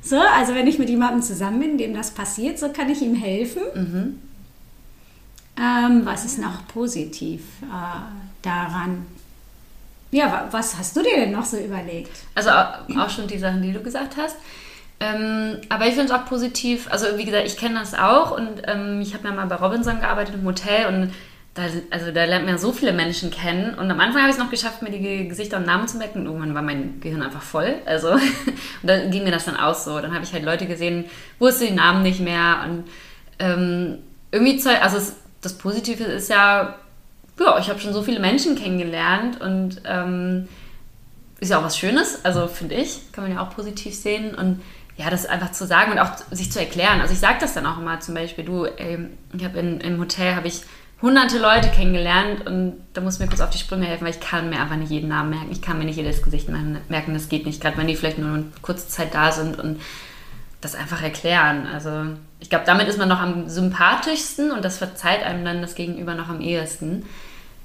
So, 0.01 0.17
also 0.17 0.53
wenn 0.53 0.67
ich 0.67 0.79
mit 0.79 0.89
jemandem 0.89 1.21
zusammen 1.21 1.59
bin, 1.59 1.77
dem 1.77 1.93
das 1.93 2.11
passiert, 2.11 2.59
so 2.59 2.69
kann 2.69 2.89
ich 2.89 3.01
ihm 3.01 3.15
helfen. 3.15 3.61
Mhm. 3.73 4.19
Ähm, 5.57 6.01
was 6.05 6.25
ist 6.25 6.37
noch 6.37 6.67
positiv 6.67 7.41
äh, 7.63 8.01
daran? 8.41 9.05
Ja, 10.15 10.48
was 10.50 10.77
hast 10.77 10.95
du 10.95 11.03
dir 11.03 11.17
denn 11.17 11.31
noch 11.34 11.43
so 11.43 11.57
überlegt? 11.57 12.10
Also 12.36 12.50
auch 12.50 13.10
schon 13.10 13.27
die 13.27 13.38
Sachen, 13.38 13.62
die 13.62 13.74
du 13.74 13.81
gesagt 13.84 14.15
hast. 14.15 14.38
Ähm, 15.01 15.57
aber 15.67 15.88
ich 15.88 15.95
finde 15.95 16.05
es 16.05 16.12
auch 16.12 16.25
positiv, 16.25 16.89
also 16.89 17.17
wie 17.17 17.25
gesagt, 17.25 17.45
ich 17.45 17.57
kenne 17.57 17.79
das 17.79 17.93
auch 17.93 18.31
und 18.31 18.62
ähm, 18.65 19.01
ich 19.01 19.13
habe 19.13 19.27
ja 19.27 19.34
mal 19.34 19.45
bei 19.45 19.55
Robinson 19.55 20.00
gearbeitet 20.00 20.36
im 20.36 20.45
Hotel 20.45 20.86
und 20.86 21.13
da, 21.53 21.63
also 21.89 22.12
da 22.13 22.24
lernt 22.24 22.45
man 22.45 22.53
ja 22.53 22.57
so 22.57 22.72
viele 22.72 22.93
Menschen 22.93 23.29
kennen 23.29 23.77
und 23.77 23.91
am 23.91 24.00
Anfang 24.00 24.22
habe 24.22 24.29
ich 24.29 24.38
es 24.38 24.41
noch 24.41 24.50
geschafft, 24.50 24.81
mir 24.81 24.89
die 24.89 25.27
Gesichter 25.27 25.57
und 25.57 25.65
Namen 25.65 25.89
zu 25.89 25.98
merken 25.98 26.19
und 26.19 26.27
irgendwann 26.27 26.55
war 26.55 26.62
mein 26.62 27.01
Gehirn 27.01 27.22
einfach 27.22 27.41
voll, 27.41 27.75
also 27.86 28.12
und 28.12 28.22
dann 28.84 29.12
ging 29.12 29.25
mir 29.25 29.31
das 29.31 29.43
dann 29.43 29.57
auch 29.57 29.75
so. 29.75 30.00
Dann 30.00 30.13
habe 30.13 30.24
ich 30.24 30.31
halt 30.31 30.45
Leute 30.45 30.65
gesehen, 30.65 31.03
wusste 31.39 31.65
die 31.65 31.74
Namen 31.74 32.03
nicht 32.03 32.22
mehr 32.22 32.63
und 32.65 32.86
ähm, 33.39 33.98
irgendwie, 34.31 34.65
also 34.65 35.13
das 35.41 35.57
Positive 35.57 36.05
ist 36.05 36.29
ja, 36.29 36.75
ja, 37.39 37.57
ich 37.59 37.69
habe 37.69 37.79
schon 37.79 37.93
so 37.93 38.01
viele 38.01 38.19
Menschen 38.19 38.55
kennengelernt 38.55 39.41
und 39.41 39.81
ähm, 39.85 40.47
ist 41.39 41.51
ja 41.51 41.59
auch 41.59 41.63
was 41.63 41.77
Schönes, 41.77 42.23
also 42.23 42.47
finde 42.47 42.75
ich, 42.75 43.11
kann 43.11 43.25
man 43.25 43.33
ja 43.33 43.41
auch 43.41 43.49
positiv 43.49 43.93
sehen 43.93 44.35
und 44.35 44.61
ja, 44.97 45.09
das 45.09 45.25
einfach 45.25 45.51
zu 45.51 45.65
sagen 45.65 45.91
und 45.91 45.99
auch 45.99 46.11
sich 46.31 46.51
zu 46.51 46.59
erklären. 46.59 47.01
Also 47.01 47.13
ich 47.13 47.19
sage 47.19 47.37
das 47.41 47.53
dann 47.53 47.65
auch 47.65 47.77
immer 47.77 47.99
zum 47.99 48.15
Beispiel, 48.15 48.45
du, 48.45 48.65
ey, 48.65 49.09
ich 49.37 49.43
habe 49.43 49.59
im 49.59 49.99
Hotel 49.99 50.35
habe 50.35 50.47
ich 50.47 50.61
hunderte 51.01 51.37
Leute 51.37 51.69
kennengelernt 51.69 52.47
und 52.47 52.77
da 52.93 53.01
muss 53.01 53.19
mir 53.19 53.27
kurz 53.27 53.41
auf 53.41 53.49
die 53.49 53.57
Sprünge 53.57 53.85
helfen, 53.85 54.05
weil 54.05 54.13
ich 54.13 54.21
kann 54.21 54.49
mir 54.49 54.61
einfach 54.61 54.77
nicht 54.77 54.91
jeden 54.91 55.09
Namen 55.09 55.31
merken. 55.31 55.51
Ich 55.51 55.61
kann 55.61 55.77
mir 55.77 55.83
nicht 55.83 55.97
jedes 55.97 56.21
Gesicht 56.21 56.47
merken, 56.49 57.13
das 57.13 57.27
geht 57.27 57.45
nicht, 57.45 57.61
gerade 57.61 57.77
wenn 57.77 57.87
die 57.87 57.95
vielleicht 57.95 58.17
nur 58.17 58.33
eine 58.33 58.45
kurze 58.61 58.87
Zeit 58.87 59.13
da 59.13 59.33
sind 59.33 59.59
und 59.59 59.81
das 60.62 60.75
einfach 60.75 61.01
erklären. 61.01 61.67
Also 61.67 62.05
ich 62.39 62.50
glaube, 62.50 62.65
damit 62.65 62.87
ist 62.87 62.98
man 62.98 63.09
noch 63.09 63.20
am 63.20 63.50
sympathischsten 63.50 64.51
und 64.51 64.65
das 64.65 64.77
verzeiht 64.77 65.24
einem 65.24 65.46
dann 65.46 65.61
das 65.61 65.75
Gegenüber 65.75 66.15
noch 66.15 66.29
am 66.29 66.41
ehesten. 66.41 67.05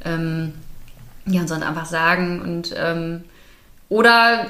Ähm, 0.04 0.54
ja, 1.26 1.40
und 1.40 1.48
sonst 1.48 1.64
einfach 1.64 1.86
sagen 1.86 2.40
und 2.40 2.74
ähm, 2.76 3.24
oder 3.88 4.46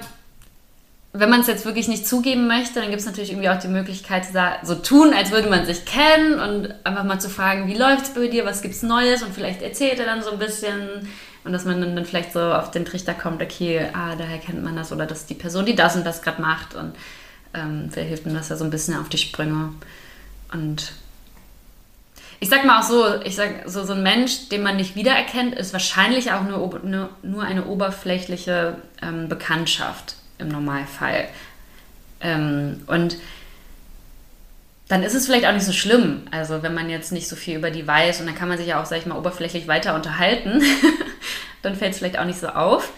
wenn 1.12 1.28
man 1.28 1.40
es 1.40 1.48
jetzt 1.48 1.64
wirklich 1.64 1.88
nicht 1.88 2.06
zugeben 2.06 2.46
möchte, 2.46 2.74
dann 2.80 2.90
gibt 2.90 3.00
es 3.00 3.06
natürlich 3.06 3.32
irgendwie 3.32 3.48
auch 3.48 3.58
die 3.58 3.68
Möglichkeit, 3.68 4.26
so 4.62 4.76
tun, 4.76 5.12
als 5.12 5.32
würde 5.32 5.50
man 5.50 5.66
sich 5.66 5.84
kennen 5.84 6.38
und 6.38 6.74
einfach 6.84 7.02
mal 7.02 7.18
zu 7.18 7.28
fragen, 7.28 7.66
wie 7.66 7.76
läuft 7.76 8.04
es 8.04 8.14
bei 8.14 8.28
dir, 8.28 8.44
was 8.44 8.62
gibt 8.62 8.74
es 8.74 8.82
Neues 8.84 9.22
und 9.24 9.34
vielleicht 9.34 9.60
erzählt 9.60 9.98
er 9.98 10.06
dann 10.06 10.22
so 10.22 10.30
ein 10.30 10.38
bisschen 10.38 11.08
und 11.42 11.52
dass 11.52 11.64
man 11.64 11.80
dann, 11.80 12.04
vielleicht 12.04 12.32
so 12.32 12.40
auf 12.40 12.70
den 12.70 12.84
Trichter 12.84 13.14
kommt, 13.14 13.42
okay, 13.42 13.88
ah, 13.92 14.14
daher 14.14 14.38
kennt 14.38 14.62
man 14.62 14.76
das 14.76 14.92
oder 14.92 15.06
dass 15.06 15.26
die 15.26 15.34
Person, 15.34 15.66
die 15.66 15.74
das 15.74 15.96
und 15.96 16.06
das 16.06 16.22
gerade 16.22 16.40
macht 16.40 16.76
und 16.76 16.94
ähm, 17.54 17.88
vielleicht 17.90 18.08
hilft 18.08 18.26
mir 18.26 18.32
das 18.32 18.48
ja 18.48 18.56
so 18.56 18.64
ein 18.64 18.70
bisschen 18.70 18.96
auf 18.96 19.08
die 19.08 19.18
Sprünge 19.18 19.72
und 20.52 20.92
ich 22.42 22.48
sag 22.48 22.64
mal 22.64 22.80
auch 22.80 22.84
so, 22.84 23.20
ich 23.22 23.36
sag 23.36 23.68
so, 23.68 23.84
so 23.84 23.92
ein 23.92 24.02
Mensch, 24.02 24.48
den 24.48 24.62
man 24.62 24.76
nicht 24.76 24.96
wiedererkennt, 24.96 25.54
ist 25.54 25.74
wahrscheinlich 25.74 26.32
auch 26.32 26.42
nur, 26.42 26.80
nur, 26.82 27.10
nur 27.22 27.42
eine 27.42 27.66
oberflächliche 27.66 28.76
ähm, 29.02 29.28
Bekanntschaft 29.28 30.14
im 30.38 30.48
Normalfall. 30.48 31.28
Ähm, 32.20 32.82
und 32.86 33.18
dann 34.88 35.02
ist 35.02 35.14
es 35.14 35.26
vielleicht 35.26 35.46
auch 35.46 35.52
nicht 35.52 35.66
so 35.66 35.72
schlimm. 35.72 36.22
Also 36.30 36.62
wenn 36.62 36.74
man 36.74 36.88
jetzt 36.88 37.12
nicht 37.12 37.28
so 37.28 37.36
viel 37.36 37.58
über 37.58 37.70
die 37.70 37.86
weiß 37.86 38.20
und 38.20 38.26
dann 38.26 38.34
kann 38.34 38.48
man 38.48 38.56
sich 38.56 38.68
ja 38.68 38.80
auch, 38.80 38.86
sag 38.86 38.98
ich 38.98 39.06
mal, 39.06 39.18
oberflächlich 39.18 39.68
weiter 39.68 39.94
unterhalten, 39.94 40.62
dann 41.62 41.76
fällt 41.76 41.92
es 41.92 41.98
vielleicht 41.98 42.18
auch 42.18 42.24
nicht 42.24 42.40
so 42.40 42.48
auf. 42.48 42.90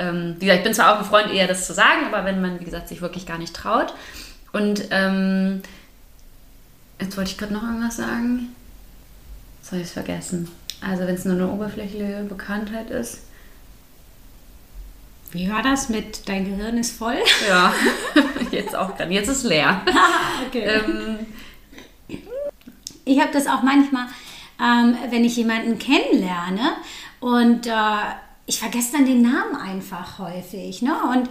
Ähm, 0.00 0.36
wie 0.38 0.46
gesagt, 0.46 0.60
ich 0.60 0.64
bin 0.64 0.74
zwar 0.74 0.94
auch 0.94 0.98
ein 1.00 1.04
Freund, 1.04 1.30
eher 1.30 1.46
das 1.46 1.66
zu 1.66 1.74
sagen, 1.74 2.06
aber 2.06 2.24
wenn 2.24 2.40
man, 2.40 2.58
wie 2.58 2.64
gesagt, 2.64 2.88
sich 2.88 3.02
wirklich 3.02 3.26
gar 3.26 3.36
nicht 3.36 3.54
traut. 3.54 3.92
Und 4.52 4.84
ähm, 4.90 5.62
jetzt 6.98 7.16
wollte 7.18 7.30
ich 7.30 7.38
gerade 7.38 7.52
noch 7.52 7.62
irgendwas 7.62 7.98
sagen. 7.98 8.56
Jetzt 9.60 9.72
habe 9.72 9.82
ich 9.82 9.88
es 9.88 9.92
vergessen. 9.92 10.50
Also 10.80 11.06
wenn 11.06 11.14
es 11.14 11.26
nur 11.26 11.34
eine 11.34 11.48
oberflächliche 11.48 12.24
Bekanntheit 12.26 12.90
ist. 12.90 13.18
Wie 15.32 15.50
war 15.50 15.62
das 15.62 15.90
mit 15.90 16.28
dein 16.28 16.46
Gehirn 16.46 16.78
ist 16.78 16.96
voll? 16.96 17.18
Ja, 17.46 17.72
jetzt 18.50 18.74
auch 18.74 18.96
gerade. 18.96 19.12
Jetzt 19.12 19.28
ist 19.28 19.44
leer. 19.44 19.82
okay. 20.46 20.64
Ähm, 20.64 21.18
ich 23.04 23.20
habe 23.20 23.32
das 23.32 23.46
auch 23.46 23.62
manchmal, 23.62 24.06
ähm, 24.60 24.96
wenn 25.10 25.24
ich 25.24 25.36
jemanden 25.36 25.78
kennenlerne 25.78 26.72
und 27.20 27.66
äh, 27.66 27.70
ich 28.50 28.58
vergesse 28.58 28.92
dann 28.94 29.06
den 29.06 29.22
Namen 29.22 29.54
einfach 29.54 30.18
häufig. 30.18 30.82
Ne? 30.82 30.92
Und 31.12 31.30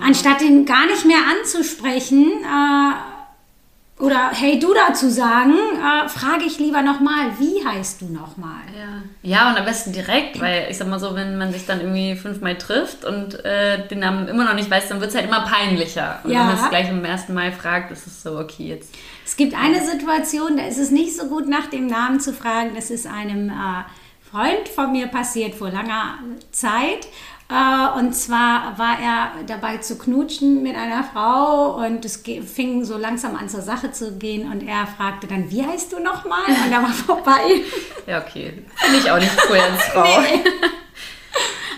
anstatt 0.00 0.40
den 0.40 0.66
gar 0.66 0.84
nicht 0.86 1.04
mehr 1.04 1.20
anzusprechen, 1.38 2.26
äh, 2.42 4.02
oder 4.02 4.30
hey 4.32 4.58
du 4.58 4.74
dazu 4.74 5.08
sagen, 5.10 5.52
äh, 5.52 6.08
frage 6.08 6.44
ich 6.44 6.58
lieber 6.58 6.82
nochmal, 6.82 7.38
wie 7.38 7.64
heißt 7.64 8.00
du 8.00 8.06
nochmal? 8.06 8.62
Ja. 8.74 9.02
ja, 9.22 9.50
und 9.50 9.58
am 9.58 9.64
besten 9.64 9.92
direkt, 9.92 10.40
weil 10.40 10.66
ich 10.70 10.78
sag 10.78 10.88
mal 10.88 10.98
so, 10.98 11.14
wenn 11.14 11.38
man 11.38 11.52
sich 11.52 11.66
dann 11.66 11.80
irgendwie 11.80 12.16
fünfmal 12.16 12.58
trifft 12.58 13.04
und 13.04 13.44
äh, 13.44 13.86
den 13.86 14.00
Namen 14.00 14.26
immer 14.26 14.44
noch 14.44 14.54
nicht 14.54 14.70
weiß, 14.70 14.88
dann 14.88 15.00
wird 15.00 15.10
es 15.10 15.16
halt 15.16 15.26
immer 15.26 15.42
peinlicher. 15.42 16.18
Und 16.24 16.32
ja. 16.32 16.40
wenn 16.40 16.46
man 16.46 16.64
es 16.64 16.68
gleich 16.70 16.88
beim 16.88 17.04
ersten 17.04 17.32
Mal 17.34 17.52
fragt, 17.52 17.92
ist 17.92 18.08
es 18.08 18.22
so, 18.22 18.38
okay, 18.38 18.68
jetzt. 18.68 18.92
Es 19.24 19.36
gibt 19.36 19.54
eine 19.54 19.80
Situation, 19.86 20.56
da 20.56 20.66
ist 20.66 20.78
es 20.78 20.90
nicht 20.90 21.14
so 21.14 21.26
gut, 21.26 21.46
nach 21.46 21.66
dem 21.66 21.86
Namen 21.86 22.18
zu 22.18 22.32
fragen. 22.32 22.74
Das 22.74 22.90
ist 22.90 23.06
einem 23.06 23.50
äh, 23.50 23.84
Freund 24.30 24.68
von 24.68 24.92
mir 24.92 25.08
passiert 25.08 25.54
vor 25.54 25.70
langer 25.70 26.18
Zeit. 26.52 27.08
Äh, 27.48 27.98
und 27.98 28.14
zwar 28.14 28.78
war 28.78 28.96
er 29.02 29.44
dabei 29.46 29.78
zu 29.78 29.98
knutschen 29.98 30.62
mit 30.62 30.76
einer 30.76 31.02
Frau 31.02 31.84
und 31.84 32.04
es 32.04 32.22
fing 32.46 32.84
so 32.84 32.96
langsam 32.96 33.34
an 33.34 33.48
zur 33.48 33.62
Sache 33.62 33.90
zu 33.90 34.16
gehen 34.18 34.50
und 34.52 34.62
er 34.62 34.86
fragte 34.86 35.26
dann, 35.26 35.50
wie 35.50 35.66
heißt 35.66 35.92
du 35.92 35.98
nochmal? 35.98 36.44
Und 36.46 36.72
er 36.72 36.82
war 36.82 36.88
vorbei. 37.06 37.62
Ja, 38.06 38.20
okay. 38.20 38.62
Finde 38.76 38.98
ich 38.98 39.10
auch 39.10 39.18
nicht 39.18 39.36
cool 39.48 39.58
als 39.58 39.82
Frau. 39.84 40.04
Nee. 40.20 40.42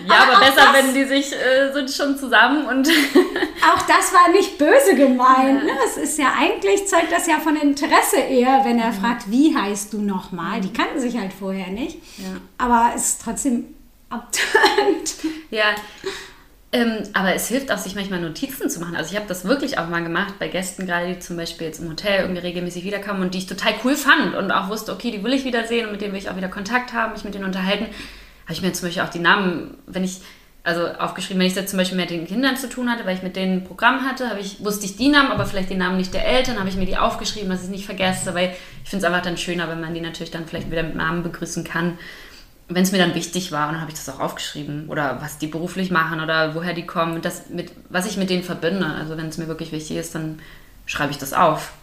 Ja, 0.07 0.15
aber, 0.23 0.37
aber 0.37 0.45
besser, 0.45 0.71
das, 0.71 0.73
wenn 0.73 0.93
die 0.93 1.05
sich 1.05 1.33
äh, 1.33 1.71
sind 1.73 1.91
schon 1.91 2.17
zusammen 2.17 2.65
und. 2.65 2.87
auch 3.73 3.81
das 3.81 4.13
war 4.13 4.31
nicht 4.31 4.57
böse 4.57 4.95
gemeint. 4.95 5.61
Ja. 5.61 5.73
Ne? 5.73 5.79
Es 5.85 5.97
ist 5.97 6.17
ja 6.17 6.33
eigentlich, 6.37 6.87
zeugt 6.87 7.11
das 7.11 7.27
ja 7.27 7.39
von 7.39 7.55
Interesse 7.55 8.17
eher, 8.17 8.61
wenn 8.65 8.79
er 8.79 8.91
mhm. 8.91 9.01
fragt, 9.01 9.29
wie 9.29 9.55
heißt 9.55 9.93
du 9.93 10.01
nochmal? 10.01 10.61
Die 10.61 10.73
kannten 10.73 10.99
sich 10.99 11.17
halt 11.17 11.33
vorher 11.33 11.67
nicht. 11.67 11.97
Ja. 12.17 12.37
Aber 12.57 12.91
es 12.95 13.09
ist 13.09 13.21
trotzdem 13.23 13.75
abtönt. 14.09 15.15
Ja. 15.51 15.75
Ähm, 16.71 17.03
aber 17.13 17.35
es 17.35 17.47
hilft 17.47 17.71
auch, 17.71 17.77
sich 17.77 17.93
manchmal 17.93 18.19
Notizen 18.19 18.67
zu 18.67 18.79
machen. 18.79 18.95
Also 18.95 19.11
ich 19.11 19.15
habe 19.15 19.27
das 19.27 19.45
wirklich 19.45 19.77
auch 19.77 19.87
mal 19.87 20.03
gemacht 20.03 20.39
bei 20.39 20.47
Gästen, 20.47 20.87
gerade 20.87 21.13
die 21.13 21.19
zum 21.19 21.37
Beispiel 21.37 21.67
jetzt 21.67 21.79
im 21.79 21.87
Hotel 21.87 22.21
irgendwie 22.21 22.41
regelmäßig 22.41 22.83
wiederkamen 22.83 23.21
und 23.21 23.35
die 23.35 23.37
ich 23.37 23.45
total 23.45 23.75
cool 23.83 23.95
fand 23.95 24.33
und 24.33 24.51
auch 24.51 24.69
wusste, 24.69 24.91
okay, 24.91 25.11
die 25.11 25.23
will 25.23 25.33
ich 25.33 25.45
wiedersehen 25.45 25.85
und 25.85 25.91
mit 25.91 26.01
denen 26.01 26.13
will 26.13 26.19
ich 26.19 26.31
auch 26.31 26.35
wieder 26.35 26.47
Kontakt 26.47 26.93
haben, 26.93 27.13
mich 27.13 27.23
mit 27.23 27.35
denen 27.35 27.45
unterhalten. 27.45 27.85
Habe 28.43 28.53
ich 28.53 28.61
mir 28.61 28.73
zum 28.73 28.87
Beispiel 28.87 29.03
auch 29.03 29.09
die 29.09 29.19
Namen, 29.19 29.77
wenn 29.87 30.03
ich, 30.03 30.21
also 30.63 30.87
aufgeschrieben, 30.87 31.39
wenn 31.39 31.47
ich 31.47 31.53
da 31.53 31.65
zum 31.65 31.77
Beispiel 31.77 31.97
mit 31.97 32.09
den 32.09 32.25
Kindern 32.27 32.55
zu 32.57 32.69
tun 32.69 32.89
hatte, 32.89 33.05
weil 33.05 33.15
ich 33.17 33.23
mit 33.23 33.35
denen 33.35 33.59
ein 33.59 33.63
Programm 33.65 34.05
hatte, 34.05 34.37
ich, 34.39 34.63
wusste 34.63 34.85
ich 34.85 34.95
die 34.95 35.09
Namen, 35.09 35.31
aber 35.31 35.45
vielleicht 35.45 35.69
die 35.69 35.75
Namen 35.75 35.97
nicht 35.97 36.13
der 36.13 36.25
Eltern, 36.25 36.59
habe 36.59 36.69
ich 36.69 36.75
mir 36.75 36.85
die 36.85 36.97
aufgeschrieben, 36.97 37.49
dass 37.49 37.59
ich 37.59 37.65
es 37.65 37.71
nicht 37.71 37.85
vergesse, 37.85 38.33
weil 38.33 38.53
ich 38.83 38.89
finde 38.89 39.05
es 39.05 39.11
einfach 39.11 39.23
dann 39.23 39.37
schöner, 39.37 39.67
wenn 39.69 39.81
man 39.81 39.93
die 39.93 40.01
natürlich 40.01 40.31
dann 40.31 40.45
vielleicht 40.45 40.71
wieder 40.71 40.83
mit 40.83 40.95
Namen 40.95 41.23
begrüßen 41.23 41.63
kann. 41.63 41.97
wenn 42.69 42.83
es 42.83 42.91
mir 42.91 42.97
dann 42.97 43.15
wichtig 43.15 43.51
war, 43.51 43.67
und 43.67 43.73
dann 43.73 43.81
habe 43.81 43.91
ich 43.91 43.97
das 43.97 44.09
auch 44.09 44.19
aufgeschrieben. 44.19 44.87
Oder 44.89 45.21
was 45.21 45.37
die 45.37 45.47
beruflich 45.47 45.91
machen 45.91 46.21
oder 46.21 46.55
woher 46.55 46.73
die 46.73 46.85
kommen, 46.85 47.21
das 47.21 47.49
mit, 47.49 47.71
was 47.89 48.05
ich 48.05 48.17
mit 48.17 48.29
denen 48.29 48.43
verbinde. 48.43 48.85
Also 48.85 49.17
wenn 49.17 49.27
es 49.27 49.37
mir 49.37 49.47
wirklich 49.47 49.71
wichtig 49.71 49.97
ist, 49.97 50.15
dann 50.15 50.39
schreibe 50.85 51.11
ich 51.11 51.17
das 51.17 51.33
auf. 51.33 51.73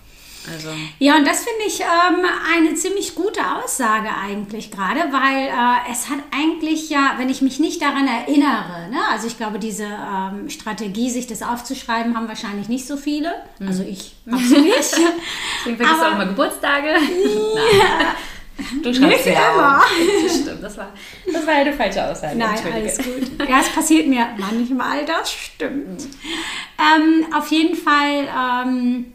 Also. 0.53 0.69
Ja, 0.99 1.17
und 1.17 1.27
das 1.27 1.45
finde 1.45 1.65
ich 1.67 1.81
ähm, 1.81 2.25
eine 2.55 2.75
ziemlich 2.75 3.15
gute 3.15 3.41
Aussage 3.41 4.09
eigentlich 4.09 4.71
gerade, 4.71 5.01
weil 5.13 5.49
äh, 5.49 5.93
es 5.93 6.09
hat 6.09 6.19
eigentlich 6.35 6.89
ja, 6.89 7.15
wenn 7.19 7.29
ich 7.29 7.43
mich 7.43 7.61
nicht 7.61 7.83
daran 7.83 8.07
erinnere, 8.07 8.89
ne, 8.91 9.01
also 9.11 9.27
ich 9.27 9.37
glaube, 9.37 9.59
diese 9.59 9.85
ähm, 9.85 10.49
Strategie, 10.49 11.11
sich 11.11 11.27
das 11.27 11.43
aufzuschreiben, 11.43 12.17
haben 12.17 12.29
wahrscheinlich 12.29 12.69
nicht 12.69 12.87
so 12.87 12.97
viele. 12.97 13.33
Mhm. 13.59 13.69
Also 13.69 13.83
ich 13.83 14.15
habe 14.31 14.43
sie 14.43 14.61
nicht. 14.61 14.77
Deswegen 14.77 15.77
vergisst 15.77 16.01
du 16.01 16.07
auch 16.07 16.17
mal 16.17 16.29
Geburtstage. 16.29 16.89
Ja. 16.89 18.15
Du 18.83 18.93
schreibst 18.93 19.27
Nicht 19.27 19.37
ja 19.37 19.53
immer. 19.53 19.83
Das 20.23 20.37
stimmt, 20.39 20.63
das 20.63 20.77
war, 20.77 20.93
das 21.33 21.47
war 21.47 21.55
eine 21.55 21.73
falsche 21.73 22.05
Aussage. 22.05 22.37
Nein, 22.37 22.59
alles 22.73 22.99
gut. 22.99 23.49
Ja, 23.49 23.61
es 23.61 23.71
passiert 23.71 24.07
mir 24.07 24.29
manchmal, 24.37 25.05
das 25.07 25.33
stimmt. 25.33 26.03
Ähm, 26.79 27.27
auf 27.35 27.51
jeden 27.51 27.75
Fall, 27.75 28.29
ähm, 28.29 29.13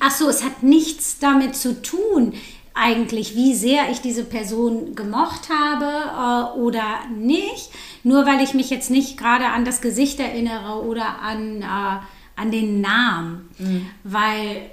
ach 0.00 0.10
so, 0.10 0.28
es 0.28 0.44
hat 0.44 0.62
nichts 0.62 1.18
damit 1.18 1.56
zu 1.56 1.80
tun, 1.82 2.34
eigentlich, 2.74 3.34
wie 3.34 3.54
sehr 3.54 3.90
ich 3.90 4.00
diese 4.00 4.24
Person 4.24 4.94
gemocht 4.94 5.48
habe 5.50 6.54
äh, 6.54 6.58
oder 6.58 7.00
nicht. 7.16 7.70
Nur 8.04 8.24
weil 8.24 8.40
ich 8.42 8.54
mich 8.54 8.70
jetzt 8.70 8.90
nicht 8.90 9.18
gerade 9.18 9.46
an 9.46 9.64
das 9.64 9.80
Gesicht 9.80 10.20
erinnere 10.20 10.84
oder 10.84 11.20
an, 11.20 11.62
äh, 11.62 12.40
an 12.40 12.50
den 12.52 12.80
Namen. 12.80 13.48
Mhm. 13.58 13.86
Weil 14.04 14.70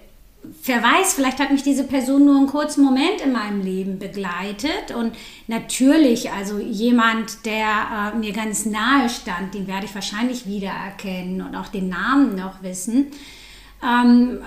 wer 0.63 0.83
weiß, 0.83 1.15
vielleicht 1.15 1.39
hat 1.39 1.51
mich 1.51 1.63
diese 1.63 1.83
Person 1.83 2.25
nur 2.25 2.37
einen 2.37 2.47
kurzen 2.47 2.83
Moment 2.83 3.21
in 3.23 3.31
meinem 3.31 3.61
Leben 3.61 3.97
begleitet. 3.97 4.93
Und 4.95 5.15
natürlich, 5.47 6.31
also 6.31 6.59
jemand, 6.59 7.45
der 7.45 8.13
äh, 8.13 8.17
mir 8.17 8.33
ganz 8.33 8.65
nahe 8.65 9.09
stand, 9.09 9.53
den 9.55 9.67
werde 9.67 9.85
ich 9.85 9.95
wahrscheinlich 9.95 10.45
wiedererkennen 10.45 11.41
und 11.41 11.55
auch 11.55 11.67
den 11.67 11.89
Namen 11.89 12.35
noch 12.35 12.61
wissen. 12.61 13.07
Ähm, 13.83 14.41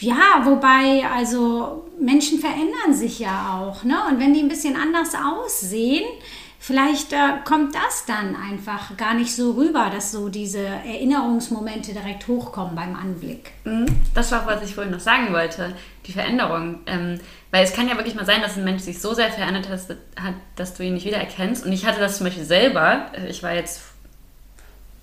ja, 0.00 0.42
wobei, 0.44 1.04
also 1.12 1.88
Menschen 2.00 2.38
verändern 2.38 2.94
sich 2.94 3.18
ja 3.18 3.60
auch. 3.60 3.84
Ne? 3.84 3.96
Und 4.08 4.20
wenn 4.20 4.34
die 4.34 4.40
ein 4.40 4.48
bisschen 4.48 4.76
anders 4.76 5.14
aussehen, 5.14 6.04
Vielleicht 6.60 7.12
äh, 7.12 7.16
kommt 7.44 7.74
das 7.74 8.04
dann 8.04 8.34
einfach 8.34 8.96
gar 8.96 9.14
nicht 9.14 9.34
so 9.34 9.52
rüber, 9.52 9.90
dass 9.94 10.10
so 10.10 10.28
diese 10.28 10.58
Erinnerungsmomente 10.58 11.92
direkt 11.92 12.26
hochkommen 12.26 12.74
beim 12.74 12.96
Anblick. 12.96 13.52
Mhm. 13.64 13.86
Das 14.12 14.32
war 14.32 14.42
auch, 14.42 14.46
was 14.46 14.62
ich 14.64 14.74
vorhin 14.74 14.92
noch 14.92 15.00
sagen 15.00 15.32
wollte, 15.32 15.74
die 16.06 16.12
Veränderung. 16.12 16.80
Ähm, 16.86 17.20
weil 17.52 17.64
es 17.64 17.72
kann 17.72 17.88
ja 17.88 17.96
wirklich 17.96 18.16
mal 18.16 18.26
sein, 18.26 18.42
dass 18.42 18.56
ein 18.56 18.64
Mensch 18.64 18.82
sich 18.82 19.00
so 19.00 19.14
sehr 19.14 19.30
verändert 19.30 19.68
hat, 19.68 20.34
dass 20.56 20.74
du 20.74 20.82
ihn 20.82 20.94
nicht 20.94 21.06
wiedererkennst. 21.06 21.64
Und 21.64 21.72
ich 21.72 21.86
hatte 21.86 22.00
das 22.00 22.18
zum 22.18 22.26
Beispiel 22.26 22.44
selber. 22.44 23.06
Äh, 23.12 23.28
ich 23.28 23.42
war 23.42 23.54
jetzt, 23.54 23.80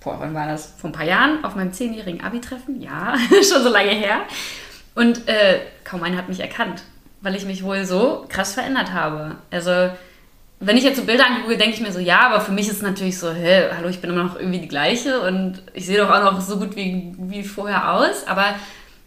boah, 0.00 0.18
wann 0.20 0.34
war 0.34 0.46
das? 0.46 0.74
Vor 0.78 0.90
ein 0.90 0.92
paar 0.92 1.06
Jahren 1.06 1.42
auf 1.42 1.56
meinem 1.56 1.72
zehnjährigen 1.72 2.20
Abi-Treffen. 2.20 2.82
Ja, 2.82 3.14
schon 3.30 3.62
so 3.62 3.70
lange 3.70 3.90
her. 3.90 4.20
Und 4.96 5.28
äh, 5.28 5.60
kaum 5.84 6.02
einer 6.02 6.16
hat 6.16 6.28
mich 6.28 6.40
erkannt, 6.40 6.82
weil 7.20 7.36
ich 7.36 7.44
mich 7.44 7.62
wohl 7.62 7.84
so 7.84 8.24
krass 8.28 8.54
verändert 8.54 8.92
habe. 8.92 9.36
Also 9.50 9.90
wenn 10.58 10.78
ich 10.78 10.84
jetzt 10.84 10.96
so 10.96 11.04
Bilder 11.04 11.26
angucke, 11.26 11.58
denke 11.58 11.74
ich 11.74 11.82
mir 11.82 11.92
so, 11.92 11.98
ja, 11.98 12.20
aber 12.20 12.40
für 12.40 12.52
mich 12.52 12.66
ist 12.66 12.76
es 12.76 12.82
natürlich 12.82 13.18
so, 13.18 13.30
hä, 13.30 13.66
hallo, 13.76 13.88
ich 13.88 14.00
bin 14.00 14.10
immer 14.10 14.24
noch 14.24 14.36
irgendwie 14.36 14.60
die 14.60 14.68
gleiche 14.68 15.20
und 15.20 15.60
ich 15.74 15.84
sehe 15.84 15.98
doch 15.98 16.10
auch 16.10 16.22
noch 16.22 16.40
so 16.40 16.58
gut 16.58 16.76
wie, 16.76 17.14
wie 17.18 17.44
vorher 17.44 17.92
aus. 17.92 18.26
Aber 18.26 18.54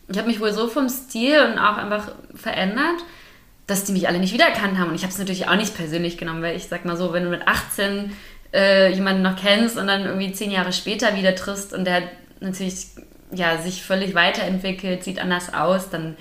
ich 0.07 0.17
habe 0.17 0.27
mich 0.27 0.39
wohl 0.39 0.53
so 0.53 0.67
vom 0.67 0.89
Stil 0.89 1.39
und 1.41 1.57
auch 1.57 1.77
einfach 1.77 2.11
verändert, 2.35 3.03
dass 3.65 3.83
die 3.83 3.91
mich 3.91 4.07
alle 4.07 4.19
nicht 4.19 4.33
wiedererkannt 4.33 4.77
haben. 4.77 4.89
Und 4.89 4.95
ich 4.95 5.01
habe 5.01 5.11
es 5.11 5.17
natürlich 5.17 5.47
auch 5.47 5.55
nicht 5.55 5.75
persönlich 5.75 6.19
genommen, 6.19 6.43
weil 6.43 6.55
ich 6.55 6.67
sag 6.67 6.85
mal 6.85 6.97
so, 6.97 7.13
wenn 7.13 7.23
du 7.23 7.31
mit 7.31 7.47
18 7.47 8.11
äh, 8.53 8.93
jemanden 8.93 9.23
noch 9.23 9.35
kennst 9.35 9.75
und 9.75 9.87
dann 9.87 10.05
irgendwie 10.05 10.31
zehn 10.33 10.51
Jahre 10.51 10.71
später 10.71 11.15
wieder 11.15 11.33
triffst 11.33 11.73
und 11.73 11.85
der 11.85 12.03
natürlich 12.41 12.89
ja, 13.31 13.57
sich 13.57 13.83
völlig 13.83 14.15
weiterentwickelt, 14.15 15.03
sieht 15.03 15.19
anders 15.19 15.53
aus, 15.53 15.89
dann 15.89 16.15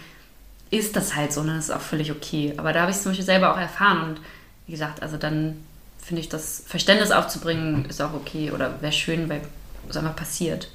ist 0.71 0.97
das 0.97 1.15
halt 1.15 1.33
so 1.33 1.41
und 1.41 1.49
dann 1.49 1.59
ist 1.59 1.67
es 1.67 1.71
auch 1.71 1.81
völlig 1.81 2.13
okay. 2.13 2.55
Aber 2.57 2.73
da 2.73 2.83
habe 2.83 2.91
ich 2.91 2.97
es 2.97 3.03
zum 3.03 3.13
Beispiel 3.13 3.25
selber 3.25 3.53
auch 3.53 3.59
erfahren 3.59 4.03
und 4.03 4.21
wie 4.67 4.73
gesagt, 4.73 5.03
also 5.03 5.17
dann 5.17 5.65
finde 6.03 6.21
ich, 6.21 6.29
das 6.29 6.63
Verständnis 6.67 7.11
aufzubringen 7.11 7.87
ist 7.89 8.01
auch 8.01 8.15
okay 8.15 8.51
oder 8.51 8.81
wäre 8.81 8.93
schön, 8.93 9.29
weil 9.29 9.41
es 9.89 9.97
einfach 9.97 10.17
passiert. 10.17 10.69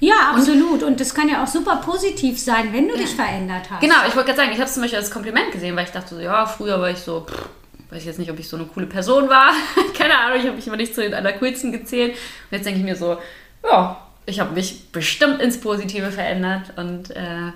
Ja, 0.00 0.32
absolut. 0.34 0.82
Und 0.82 1.00
das 1.00 1.14
kann 1.14 1.28
ja 1.28 1.42
auch 1.42 1.46
super 1.46 1.76
positiv 1.76 2.40
sein, 2.40 2.72
wenn 2.72 2.88
du 2.88 2.94
ja. 2.94 3.02
dich 3.02 3.14
verändert 3.14 3.70
hast. 3.70 3.80
Genau, 3.80 3.94
ich 4.08 4.16
wollte 4.16 4.32
gerade 4.32 4.38
sagen, 4.38 4.50
ich 4.52 4.58
habe 4.58 4.66
es 4.66 4.74
zum 4.74 4.82
Beispiel 4.82 4.98
als 4.98 5.10
Kompliment 5.10 5.52
gesehen, 5.52 5.76
weil 5.76 5.84
ich 5.84 5.92
dachte 5.92 6.14
so, 6.16 6.20
ja, 6.20 6.46
früher 6.46 6.80
war 6.80 6.90
ich 6.90 6.98
so, 6.98 7.26
pff, 7.28 7.48
weiß 7.90 8.00
ich 8.00 8.06
jetzt 8.06 8.18
nicht, 8.18 8.30
ob 8.30 8.38
ich 8.38 8.48
so 8.48 8.56
eine 8.56 8.66
coole 8.66 8.86
Person 8.86 9.28
war. 9.28 9.52
Keine 9.96 10.18
Ahnung, 10.18 10.38
ich 10.38 10.46
habe 10.46 10.56
mich 10.56 10.66
immer 10.66 10.76
nicht 10.76 10.94
zu 10.94 11.02
den 11.02 11.14
allercoolsten 11.14 11.72
gezählt. 11.72 12.12
Und 12.12 12.56
jetzt 12.56 12.64
denke 12.64 12.80
ich 12.80 12.84
mir 12.84 12.96
so, 12.96 13.18
ja, 13.64 13.96
ich 14.26 14.40
habe 14.40 14.54
mich 14.54 14.90
bestimmt 14.90 15.40
ins 15.40 15.60
Positive 15.60 16.10
verändert 16.10 16.72
und 16.76 17.10
äh, 17.10 17.52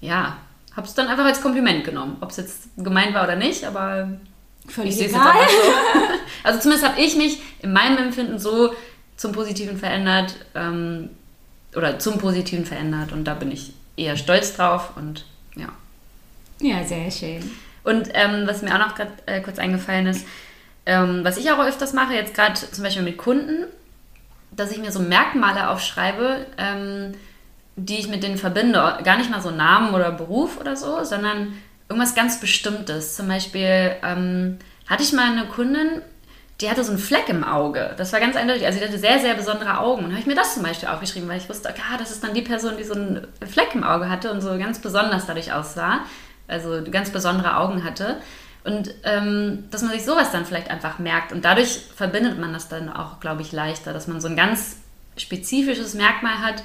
ja, 0.00 0.36
habe 0.76 0.86
es 0.86 0.94
dann 0.94 1.08
einfach 1.08 1.24
als 1.24 1.40
Kompliment 1.40 1.84
genommen. 1.84 2.16
Ob 2.20 2.30
es 2.30 2.36
jetzt 2.36 2.68
gemeint 2.76 3.14
war 3.14 3.24
oder 3.24 3.36
nicht, 3.36 3.64
aber 3.64 4.10
Völlig 4.68 5.00
ich 5.00 5.08
egal. 5.08 5.34
So. 5.48 5.72
Also 6.42 6.60
zumindest 6.60 6.88
habe 6.88 7.00
ich 7.00 7.16
mich 7.16 7.38
in 7.60 7.72
meinem 7.72 7.98
Empfinden 7.98 8.38
so 8.38 8.72
zum 9.16 9.32
Positiven 9.32 9.76
verändert 9.76 10.36
ähm, 10.54 11.10
oder 11.76 11.98
zum 11.98 12.16
Positiven 12.16 12.64
verändert 12.64 13.12
und 13.12 13.24
da 13.24 13.34
bin 13.34 13.50
ich 13.50 13.74
eher 13.96 14.16
stolz 14.16 14.56
drauf 14.56 14.92
und 14.96 15.26
ja. 15.56 15.68
Ja, 16.60 16.82
sehr 16.84 17.10
schön. 17.10 17.50
Und 17.84 18.08
ähm, 18.14 18.46
was 18.46 18.62
mir 18.62 18.74
auch 18.74 18.86
noch 18.86 18.94
gerade 18.94 19.12
äh, 19.26 19.40
kurz 19.42 19.58
eingefallen 19.58 20.06
ist, 20.06 20.26
ähm, 20.86 21.20
was 21.24 21.36
ich 21.36 21.50
auch 21.50 21.58
öfters 21.58 21.92
mache, 21.92 22.14
jetzt 22.14 22.32
gerade 22.32 22.54
zum 22.54 22.82
Beispiel 22.82 23.02
mit 23.02 23.18
Kunden, 23.18 23.66
dass 24.52 24.72
ich 24.72 24.78
mir 24.78 24.92
so 24.92 25.00
Merkmale 25.00 25.70
aufschreibe, 25.70 26.46
ähm, 26.58 27.12
die 27.76 27.98
ich 27.98 28.08
mit 28.08 28.22
denen 28.22 28.36
verbinde. 28.36 28.98
Gar 29.04 29.18
nicht 29.18 29.30
mal 29.30 29.40
so 29.40 29.50
Namen 29.50 29.94
oder 29.94 30.12
Beruf 30.12 30.58
oder 30.60 30.76
so, 30.76 31.02
sondern 31.04 31.54
irgendwas 31.88 32.14
ganz 32.14 32.40
Bestimmtes. 32.40 33.16
Zum 33.16 33.28
Beispiel 33.28 33.92
ähm, 34.02 34.58
hatte 34.86 35.02
ich 35.02 35.12
mal 35.12 35.30
eine 35.30 35.46
Kundin, 35.46 36.02
die 36.60 36.68
hatte 36.68 36.84
so 36.84 36.92
einen 36.92 37.00
Fleck 37.00 37.28
im 37.28 37.42
Auge. 37.42 37.94
Das 37.96 38.12
war 38.12 38.20
ganz 38.20 38.36
eindeutig. 38.36 38.66
Also, 38.66 38.78
die 38.78 38.84
hatte 38.84 38.98
sehr, 38.98 39.18
sehr 39.18 39.34
besondere 39.34 39.78
Augen. 39.78 40.04
Und 40.04 40.10
habe 40.10 40.20
ich 40.20 40.26
mir 40.26 40.34
das 40.34 40.54
zum 40.54 40.62
Beispiel 40.62 40.88
aufgeschrieben, 40.88 41.28
weil 41.28 41.38
ich 41.38 41.48
wusste, 41.48 41.70
okay, 41.70 41.80
ah, 41.90 41.96
das 41.96 42.10
ist 42.10 42.22
dann 42.22 42.34
die 42.34 42.42
Person, 42.42 42.76
die 42.76 42.84
so 42.84 42.94
einen 42.94 43.26
Fleck 43.48 43.74
im 43.74 43.82
Auge 43.82 44.10
hatte 44.10 44.30
und 44.30 44.42
so 44.42 44.56
ganz 44.58 44.78
besonders 44.78 45.26
dadurch 45.26 45.52
aussah. 45.52 46.00
Also, 46.48 46.82
ganz 46.90 47.10
besondere 47.10 47.56
Augen 47.56 47.82
hatte. 47.82 48.18
Und 48.64 48.94
ähm, 49.04 49.64
dass 49.70 49.82
man 49.82 49.92
sich 49.92 50.04
sowas 50.04 50.32
dann 50.32 50.44
vielleicht 50.44 50.68
einfach 50.70 50.98
merkt. 50.98 51.32
Und 51.32 51.44
dadurch 51.44 51.80
verbindet 51.94 52.38
man 52.38 52.52
das 52.52 52.68
dann 52.68 52.90
auch, 52.90 53.20
glaube 53.20 53.42
ich, 53.42 53.52
leichter, 53.52 53.92
dass 53.92 54.06
man 54.06 54.20
so 54.20 54.28
ein 54.28 54.36
ganz 54.36 54.76
spezifisches 55.16 55.94
Merkmal 55.94 56.40
hat, 56.40 56.62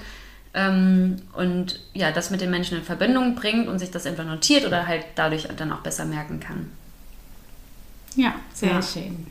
ähm, 0.55 1.17
und 1.34 1.81
ja, 1.93 2.12
das 2.12 2.31
mit 2.31 2.39
den 2.39 2.49
Menschen 2.49 2.77
in 2.77 2.84
Verbindung 2.84 3.36
bringt 3.36 3.67
und 3.67 3.77
sich 3.77 3.91
das 3.91 4.05
entweder 4.05 4.29
notiert 4.29 4.65
oder 4.65 4.88
halt 4.88 5.05
dadurch 5.15 5.47
dann 5.58 5.71
auch 5.73 5.81
besser 5.81 6.05
merken 6.05 6.39
kann. 6.39 6.71
Ja, 8.15 8.36
sehr 8.53 8.71
ja. 8.71 8.81
schön. 8.81 9.27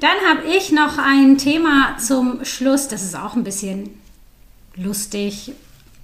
Dann 0.00 0.16
habe 0.26 0.48
ich 0.48 0.72
noch 0.72 0.96
ein 0.96 1.36
Thema 1.36 1.98
zum 1.98 2.44
Schluss, 2.46 2.88
das 2.88 3.02
ist 3.02 3.14
auch 3.14 3.34
ein 3.34 3.44
bisschen 3.44 3.90
lustig, 4.74 5.52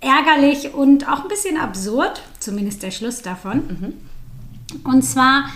ärgerlich 0.01 0.75
und 0.75 1.09
auch 1.09 1.23
ein 1.23 1.29
bisschen 1.29 1.57
absurd, 1.57 2.23
zumindest 2.39 2.83
der 2.83 2.91
Schluss 2.91 3.23
davon. 3.23 3.57
Mhm. 3.67 4.10
Und 4.85 5.03
zwar 5.03 5.51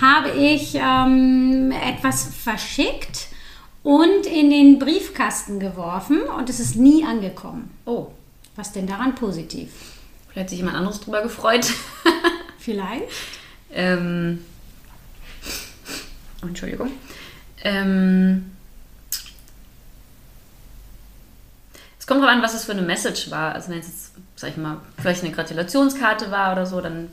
habe 0.00 0.30
ich 0.30 0.74
ähm, 0.74 1.72
etwas 1.72 2.24
verschickt 2.24 3.28
und 3.82 4.26
in 4.26 4.50
den 4.50 4.78
Briefkasten 4.78 5.60
geworfen 5.60 6.22
und 6.22 6.50
es 6.50 6.60
ist 6.60 6.76
nie 6.76 7.04
angekommen. 7.04 7.70
Oh. 7.84 8.08
Was 8.56 8.72
denn 8.72 8.86
daran 8.86 9.14
positiv? 9.14 9.70
Vielleicht 10.28 10.44
hat 10.44 10.50
sich 10.50 10.58
jemand 10.58 10.76
anderes 10.76 11.00
drüber 11.00 11.22
gefreut. 11.22 11.72
Vielleicht. 12.58 13.04
ähm, 13.72 14.44
oh, 16.42 16.46
Entschuldigung. 16.46 16.90
Ähm, 17.62 18.50
es 21.98 22.06
kommt 22.06 22.22
darauf 22.22 22.34
an, 22.34 22.42
was 22.42 22.54
es 22.54 22.64
für 22.64 22.72
eine 22.72 22.82
Message 22.82 23.30
war. 23.30 23.54
Also 23.54 23.70
wenn 23.70 23.78
es 23.78 23.86
jetzt, 23.86 24.12
sag 24.36 24.50
ich 24.50 24.56
mal, 24.56 24.80
vielleicht 24.98 25.22
eine 25.22 25.32
Gratulationskarte 25.32 26.30
war 26.30 26.52
oder 26.52 26.66
so, 26.66 26.80
dann 26.80 27.08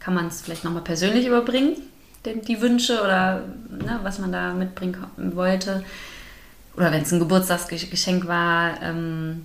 kann 0.00 0.14
man 0.14 0.26
es 0.26 0.40
vielleicht 0.40 0.64
nochmal 0.64 0.82
persönlich 0.82 1.26
überbringen 1.26 1.76
die 2.24 2.60
Wünsche 2.60 3.02
oder 3.02 3.42
ne, 3.70 4.00
was 4.02 4.18
man 4.18 4.32
da 4.32 4.52
mitbringen 4.52 4.96
wollte. 5.16 5.84
Oder 6.76 6.92
wenn 6.92 7.02
es 7.02 7.12
ein 7.12 7.18
Geburtstagsgeschenk 7.18 8.26
war, 8.26 8.80
ähm, 8.82 9.44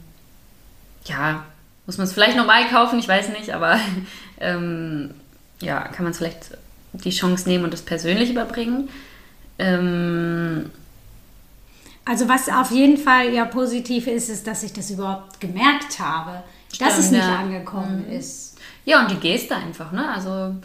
ja, 1.05 1.43
muss 1.85 1.97
man 1.97 2.07
es 2.07 2.13
vielleicht 2.13 2.37
nochmal 2.37 2.67
kaufen, 2.67 2.99
ich 2.99 3.07
weiß 3.07 3.29
nicht, 3.29 3.51
aber 3.51 3.79
ähm, 4.39 5.11
ja, 5.61 5.79
kann 5.87 6.03
man 6.03 6.11
es 6.11 6.17
vielleicht 6.17 6.57
die 6.93 7.11
Chance 7.11 7.47
nehmen 7.47 7.63
und 7.63 7.73
das 7.73 7.81
persönlich 7.81 8.29
überbringen. 8.29 8.89
Ähm, 9.57 10.69
also 12.03 12.29
was 12.29 12.49
auf 12.49 12.71
jeden 12.71 12.97
Fall 12.97 13.33
ja 13.33 13.45
positiv 13.45 14.07
ist, 14.07 14.29
ist, 14.29 14.45
dass 14.45 14.63
ich 14.63 14.73
das 14.73 14.91
überhaupt 14.91 15.39
gemerkt 15.39 15.99
habe, 15.99 16.43
stimmt, 16.71 16.89
dass 16.89 16.99
es 16.99 17.11
nicht 17.11 17.23
ja. 17.23 17.37
angekommen 17.37 18.05
mhm. 18.07 18.13
ist. 18.13 18.54
Ja, 18.85 19.01
und 19.01 19.11
die 19.11 19.19
Geste 19.19 19.55
einfach, 19.55 19.91
ne? 19.91 20.07
Also 20.13 20.55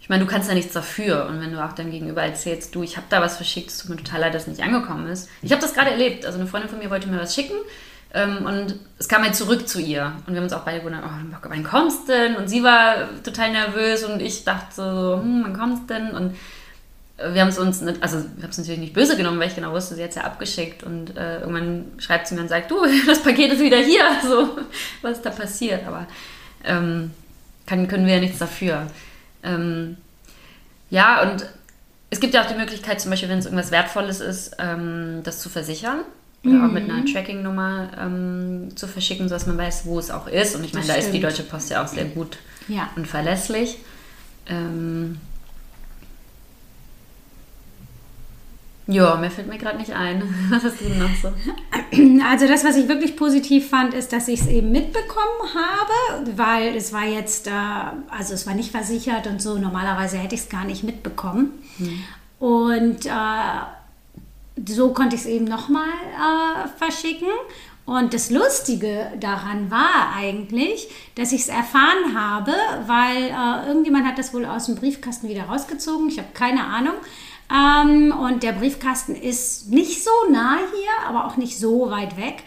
ich 0.00 0.08
meine, 0.08 0.24
du 0.24 0.30
kannst 0.30 0.48
ja 0.48 0.54
nichts 0.54 0.72
dafür. 0.72 1.26
Und 1.26 1.40
wenn 1.40 1.52
du 1.52 1.64
auch 1.64 1.72
deinem 1.72 1.90
Gegenüber 1.90 2.22
erzählst, 2.22 2.74
du, 2.74 2.82
ich 2.82 2.96
habe 2.96 3.06
da 3.08 3.20
was 3.20 3.36
verschickt, 3.36 3.70
es 3.70 3.78
tut 3.78 3.90
mir 3.90 3.96
total 3.96 4.20
leid, 4.20 4.34
dass 4.34 4.42
es 4.42 4.48
nicht 4.48 4.62
angekommen 4.62 5.08
ist. 5.08 5.28
Ich 5.42 5.50
habe 5.50 5.62
das 5.62 5.74
gerade 5.74 5.90
erlebt. 5.90 6.26
Also 6.26 6.38
eine 6.38 6.46
Freundin 6.46 6.70
von 6.70 6.78
mir 6.78 6.90
wollte 6.90 7.08
mir 7.08 7.20
was 7.20 7.34
schicken 7.34 7.56
ähm, 8.12 8.44
und 8.46 8.78
es 8.98 9.08
kam 9.08 9.22
halt 9.22 9.34
zurück 9.34 9.66
zu 9.66 9.80
ihr. 9.80 10.12
Und 10.26 10.34
wir 10.34 10.36
haben 10.36 10.44
uns 10.44 10.52
auch 10.52 10.64
beide 10.64 10.78
gewundert, 10.78 11.02
oh, 11.04 11.38
wann 11.42 11.64
kommst 11.64 12.08
denn? 12.08 12.36
Und 12.36 12.48
sie 12.48 12.62
war 12.62 13.08
total 13.22 13.50
nervös 13.50 14.04
und 14.04 14.22
ich 14.22 14.44
dachte 14.44 14.74
so, 14.74 15.20
hm, 15.20 15.42
wann 15.44 15.58
kommst 15.58 15.90
denn? 15.90 16.10
Und 16.10 16.36
wir 17.16 17.40
haben 17.40 17.48
es 17.48 17.58
uns, 17.58 17.80
nicht, 17.80 18.02
also 18.02 18.18
ich 18.18 18.42
habe 18.42 18.50
es 18.50 18.58
natürlich 18.58 18.80
nicht 18.80 18.92
böse 18.92 19.16
genommen, 19.16 19.38
weil 19.40 19.48
ich 19.48 19.54
genau 19.54 19.72
wusste, 19.72 19.94
sie 19.94 20.02
hat 20.02 20.10
es 20.10 20.16
ja 20.16 20.22
abgeschickt 20.22 20.82
und 20.82 21.16
äh, 21.16 21.40
irgendwann 21.40 21.86
schreibt 21.98 22.26
sie 22.26 22.34
mir 22.34 22.42
und 22.42 22.48
sagt, 22.48 22.70
du, 22.70 22.76
das 23.06 23.22
Paket 23.22 23.52
ist 23.52 23.60
wieder 23.60 23.78
hier, 23.78 24.04
so, 24.22 24.58
was 25.02 25.18
ist 25.18 25.26
da 25.26 25.30
passiert? 25.30 25.86
Aber 25.86 26.06
ähm, 26.64 27.10
kann, 27.66 27.88
können 27.88 28.06
wir 28.06 28.14
ja 28.14 28.20
nichts 28.20 28.38
dafür. 28.38 28.86
Ähm, 29.42 29.96
ja, 30.90 31.22
und 31.22 31.46
es 32.10 32.20
gibt 32.20 32.34
ja 32.34 32.42
auch 32.42 32.48
die 32.48 32.54
Möglichkeit, 32.54 33.00
zum 33.00 33.10
Beispiel, 33.10 33.28
wenn 33.28 33.38
es 33.38 33.46
irgendwas 33.46 33.70
Wertvolles 33.70 34.20
ist, 34.20 34.56
ähm, 34.58 35.20
das 35.24 35.40
zu 35.40 35.48
versichern. 35.48 36.00
Oder 36.44 36.66
auch 36.66 36.70
mit 36.70 36.84
einer 36.84 37.00
mhm. 37.00 37.06
Tracking-Nummer 37.06 37.90
ähm, 37.98 38.76
zu 38.76 38.86
verschicken, 38.86 39.28
sodass 39.28 39.46
man 39.46 39.56
weiß, 39.56 39.86
wo 39.86 39.98
es 39.98 40.10
auch 40.10 40.26
ist. 40.26 40.54
Und 40.54 40.64
ich 40.64 40.74
meine, 40.74 40.86
da 40.86 40.94
ist 40.94 41.10
die 41.10 41.20
Deutsche 41.20 41.42
Post 41.42 41.70
ja 41.70 41.82
auch 41.82 41.88
sehr 41.88 42.04
gut 42.04 42.36
ja. 42.68 42.90
und 42.96 43.08
verlässlich. 43.08 43.78
Ähm, 44.46 45.18
Ja, 48.86 49.16
mir 49.16 49.30
fällt 49.30 49.48
mir 49.48 49.56
gerade 49.56 49.78
nicht 49.78 49.92
ein. 49.92 50.22
Was 50.50 50.64
hast 50.64 50.80
du 50.80 50.88
noch 50.90 51.14
so? 51.20 51.32
Also 52.28 52.48
das, 52.48 52.64
was 52.64 52.76
ich 52.76 52.88
wirklich 52.88 53.16
positiv 53.16 53.68
fand, 53.68 53.94
ist, 53.94 54.12
dass 54.12 54.26
ich 54.26 54.40
es 54.40 54.48
eben 54.48 54.72
mitbekommen 54.72 55.54
habe, 55.54 56.36
weil 56.36 56.74
es 56.74 56.92
war 56.92 57.04
jetzt, 57.04 57.46
äh, 57.46 57.50
also 58.08 58.34
es 58.34 58.46
war 58.48 58.54
nicht 58.54 58.72
versichert 58.72 59.28
und 59.28 59.40
so. 59.40 59.58
Normalerweise 59.58 60.18
hätte 60.18 60.34
ich 60.34 60.40
es 60.40 60.48
gar 60.48 60.64
nicht 60.64 60.82
mitbekommen. 60.82 61.52
Hm. 61.76 62.02
Und 62.40 63.06
äh, 63.06 63.10
so 64.66 64.92
konnte 64.92 65.14
ich 65.14 65.22
es 65.22 65.26
eben 65.28 65.44
nochmal 65.44 65.86
äh, 65.86 66.68
verschicken. 66.78 67.28
Und 67.86 68.14
das 68.14 68.30
Lustige 68.30 69.12
daran 69.20 69.70
war 69.70 70.14
eigentlich, 70.16 70.88
dass 71.16 71.32
ich 71.32 71.42
es 71.42 71.48
erfahren 71.48 72.18
habe, 72.18 72.52
weil 72.86 73.24
äh, 73.24 73.68
irgendjemand 73.68 74.06
hat 74.06 74.18
das 74.18 74.32
wohl 74.32 74.46
aus 74.46 74.66
dem 74.66 74.74
Briefkasten 74.76 75.28
wieder 75.28 75.44
rausgezogen. 75.44 76.08
Ich 76.08 76.18
habe 76.18 76.28
keine 76.32 76.64
Ahnung. 76.64 76.94
Ähm, 77.52 78.12
und 78.18 78.42
der 78.42 78.52
Briefkasten 78.52 79.14
ist 79.14 79.68
nicht 79.70 80.02
so 80.02 80.10
nah 80.30 80.56
hier, 80.56 81.08
aber 81.08 81.26
auch 81.26 81.36
nicht 81.36 81.58
so 81.58 81.90
weit 81.90 82.16
weg, 82.16 82.42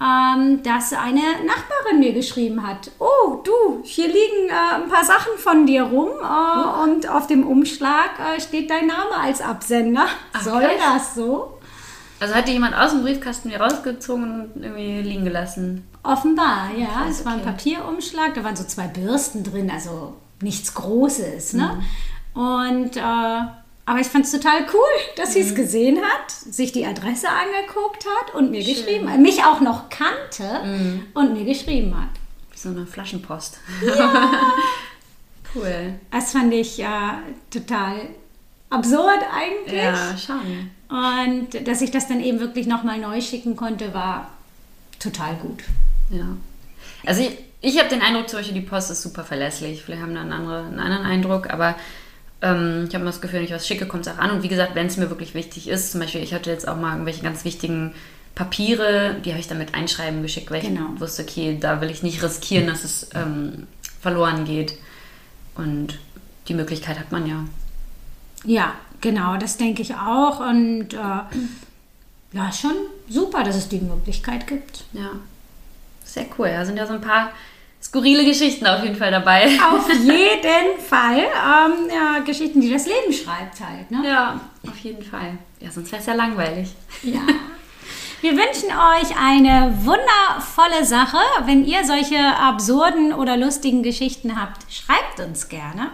ähm, 0.00 0.62
dass 0.64 0.92
eine 0.92 1.20
Nachbarin 1.46 2.00
mir 2.00 2.12
geschrieben 2.12 2.66
hat, 2.66 2.90
oh 2.98 3.42
du, 3.44 3.82
hier 3.84 4.08
liegen 4.08 4.48
äh, 4.48 4.82
ein 4.82 4.88
paar 4.88 5.04
Sachen 5.04 5.38
von 5.38 5.66
dir 5.66 5.84
rum 5.84 6.08
äh, 6.08 6.24
oh. 6.24 6.82
und 6.82 7.08
auf 7.08 7.28
dem 7.28 7.46
Umschlag 7.46 8.10
äh, 8.18 8.40
steht 8.40 8.70
dein 8.70 8.88
Name 8.88 9.14
als 9.22 9.40
Absender. 9.40 10.06
Ach, 10.32 10.42
Soll 10.42 10.62
echt? 10.62 10.80
das 10.80 11.14
so? 11.14 11.59
Also 12.20 12.34
hat 12.34 12.46
dir 12.46 12.52
jemand 12.52 12.76
aus 12.76 12.90
dem 12.90 13.02
Briefkasten 13.02 13.48
wieder 13.48 13.60
rausgezogen 13.60 14.42
und 14.52 14.62
irgendwie 14.62 15.00
liegen 15.00 15.24
gelassen? 15.24 15.86
Offenbar, 16.02 16.70
ja. 16.76 17.06
es 17.08 17.24
war 17.24 17.32
ein 17.32 17.42
Papierumschlag, 17.42 18.34
da 18.34 18.44
waren 18.44 18.56
so 18.56 18.64
zwei 18.64 18.86
Bürsten 18.86 19.42
drin, 19.42 19.70
also 19.70 20.16
nichts 20.42 20.74
Großes. 20.74 21.54
Ne? 21.54 21.82
Mhm. 22.34 22.40
Und 22.40 22.96
äh, 22.96 23.40
aber 23.90 23.98
ich 23.98 24.06
fand 24.06 24.24
es 24.24 24.30
total 24.30 24.66
cool, 24.72 25.16
dass 25.16 25.32
sie 25.32 25.40
es 25.40 25.50
mhm. 25.50 25.56
gesehen 25.56 25.98
hat, 25.98 26.30
sich 26.30 26.70
die 26.72 26.86
Adresse 26.86 27.26
angeguckt 27.28 28.04
hat 28.06 28.34
und 28.34 28.50
mir 28.50 28.62
Schön. 28.62 28.74
geschrieben 28.74 29.10
hat, 29.10 29.18
mich 29.18 29.42
auch 29.42 29.60
noch 29.60 29.88
kannte 29.88 30.64
mhm. 30.64 31.06
und 31.14 31.32
mir 31.32 31.44
geschrieben 31.44 31.96
hat. 31.96 32.10
Wie 32.52 32.58
so 32.58 32.68
eine 32.68 32.86
Flaschenpost. 32.86 33.58
Ja. 33.84 34.30
cool. 35.54 35.94
Das 36.10 36.32
fand 36.32 36.52
ich 36.54 36.76
ja 36.76 37.18
total 37.50 38.10
absurd 38.68 39.20
eigentlich. 39.34 39.82
Ja, 39.82 40.16
schon. 40.16 40.70
Und 40.90 41.68
dass 41.68 41.80
ich 41.82 41.92
das 41.92 42.08
dann 42.08 42.20
eben 42.20 42.40
wirklich 42.40 42.66
nochmal 42.66 42.98
neu 42.98 43.20
schicken 43.20 43.54
konnte, 43.54 43.94
war 43.94 44.30
total 44.98 45.36
gut. 45.36 45.62
Ja. 46.10 46.26
Also 47.06 47.22
ich, 47.22 47.38
ich 47.60 47.78
habe 47.78 47.88
den 47.88 48.02
Eindruck, 48.02 48.28
zum 48.28 48.40
Beispiel 48.40 48.60
die 48.60 48.66
Post 48.66 48.90
ist 48.90 49.02
super 49.02 49.22
verlässlich. 49.22 49.82
Vielleicht 49.82 50.02
haben 50.02 50.14
da 50.14 50.22
einen, 50.22 50.32
andere, 50.32 50.64
einen 50.64 50.80
anderen 50.80 51.06
Eindruck, 51.06 51.50
aber 51.50 51.76
ähm, 52.42 52.86
ich 52.88 52.94
habe 52.94 53.04
das 53.04 53.20
Gefühl, 53.20 53.38
wenn 53.38 53.46
ich 53.46 53.52
was 53.52 53.68
schicke, 53.68 53.86
kommt 53.86 54.06
es 54.06 54.12
auch 54.12 54.18
an. 54.18 54.32
Und 54.32 54.42
wie 54.42 54.48
gesagt, 54.48 54.74
wenn 54.74 54.86
es 54.86 54.96
mir 54.96 55.10
wirklich 55.10 55.34
wichtig 55.34 55.68
ist, 55.68 55.92
zum 55.92 56.00
Beispiel, 56.00 56.22
ich 56.22 56.34
hatte 56.34 56.50
jetzt 56.50 56.66
auch 56.66 56.76
mal 56.76 56.92
irgendwelche 56.92 57.22
ganz 57.22 57.44
wichtigen 57.44 57.94
Papiere, 58.34 59.16
die 59.24 59.30
habe 59.30 59.40
ich 59.40 59.48
dann 59.48 59.58
mit 59.58 59.74
Einschreiben 59.74 60.22
geschickt, 60.22 60.50
weil 60.50 60.60
genau. 60.60 60.92
ich 60.94 61.00
wusste, 61.00 61.22
okay, 61.22 61.56
da 61.60 61.80
will 61.80 61.90
ich 61.90 62.02
nicht 62.02 62.22
riskieren, 62.22 62.66
dass 62.66 62.84
es 62.84 63.10
ähm, 63.14 63.66
verloren 64.00 64.44
geht. 64.44 64.74
Und 65.54 65.98
die 66.48 66.54
Möglichkeit 66.54 66.98
hat 66.98 67.12
man 67.12 67.26
ja. 67.26 67.44
Ja, 68.44 68.74
genau, 69.00 69.36
das 69.36 69.56
denke 69.56 69.82
ich 69.82 69.94
auch. 69.94 70.40
Und 70.40 70.94
äh, 70.94 71.22
ja, 72.32 72.52
schon 72.52 72.74
super, 73.08 73.42
dass 73.42 73.56
es 73.56 73.68
die 73.68 73.80
Möglichkeit 73.80 74.46
gibt. 74.46 74.84
Ja, 74.92 75.10
sehr 76.04 76.26
cool. 76.38 76.48
Da 76.48 76.64
sind 76.64 76.76
ja 76.76 76.86
so 76.86 76.94
ein 76.94 77.00
paar 77.00 77.30
skurrile 77.82 78.24
Geschichten 78.24 78.66
auf 78.66 78.82
jeden 78.82 78.96
Fall 78.96 79.10
dabei. 79.10 79.46
Auf 79.72 79.88
jeden 79.92 80.80
Fall. 80.80 81.18
Ähm, 81.18 81.90
ja, 81.92 82.18
Geschichten, 82.20 82.60
die 82.60 82.70
das 82.70 82.86
Leben 82.86 83.12
schreibt 83.12 83.60
halt. 83.60 83.90
Ne? 83.90 84.02
Ja, 84.06 84.40
auf 84.68 84.76
jeden 84.78 85.02
Fall. 85.02 85.38
Ja, 85.60 85.70
sonst 85.70 85.90
wäre 85.90 86.00
es 86.00 86.06
ja 86.06 86.14
langweilig. 86.14 86.74
Ja. 87.02 87.20
Wir 88.20 88.32
wünschen 88.32 88.68
euch 88.68 89.16
eine 89.18 89.78
wundervolle 89.82 90.84
Sache. 90.84 91.16
Wenn 91.46 91.64
ihr 91.64 91.84
solche 91.84 92.18
absurden 92.18 93.14
oder 93.14 93.38
lustigen 93.38 93.82
Geschichten 93.82 94.38
habt, 94.38 94.70
schreibt 94.70 95.20
uns 95.20 95.48
gerne. 95.48 95.90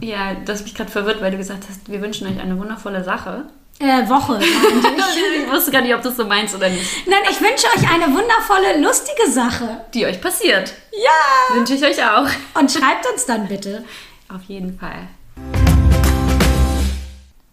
Ja, 0.00 0.34
das 0.34 0.62
mich 0.62 0.74
gerade 0.74 0.90
verwirrt, 0.90 1.20
weil 1.20 1.30
du 1.30 1.38
gesagt 1.38 1.64
hast, 1.68 1.90
wir 1.90 2.00
wünschen 2.02 2.26
euch 2.26 2.38
eine 2.38 2.58
wundervolle 2.58 3.02
Sache. 3.02 3.44
Äh, 3.78 4.08
Woche. 4.08 4.40
ich 4.42 5.50
wusste 5.50 5.70
gar 5.70 5.82
nicht, 5.82 5.94
ob 5.94 6.02
du 6.02 6.08
das 6.08 6.16
so 6.16 6.24
meinst 6.24 6.54
oder 6.54 6.68
nicht. 6.68 7.06
Nein, 7.06 7.20
ich 7.30 7.40
wünsche 7.40 7.66
euch 7.76 7.90
eine 7.90 8.06
wundervolle, 8.06 8.80
lustige 8.80 9.30
Sache. 9.30 9.82
Die 9.92 10.06
euch 10.06 10.20
passiert. 10.20 10.72
Ja. 10.92 11.56
Wünsche 11.56 11.74
ich 11.74 11.84
euch 11.84 12.02
auch. 12.02 12.28
Und 12.58 12.70
schreibt 12.70 13.06
uns 13.12 13.26
dann 13.26 13.48
bitte. 13.48 13.84
Auf 14.32 14.42
jeden 14.44 14.78
Fall. 14.78 15.08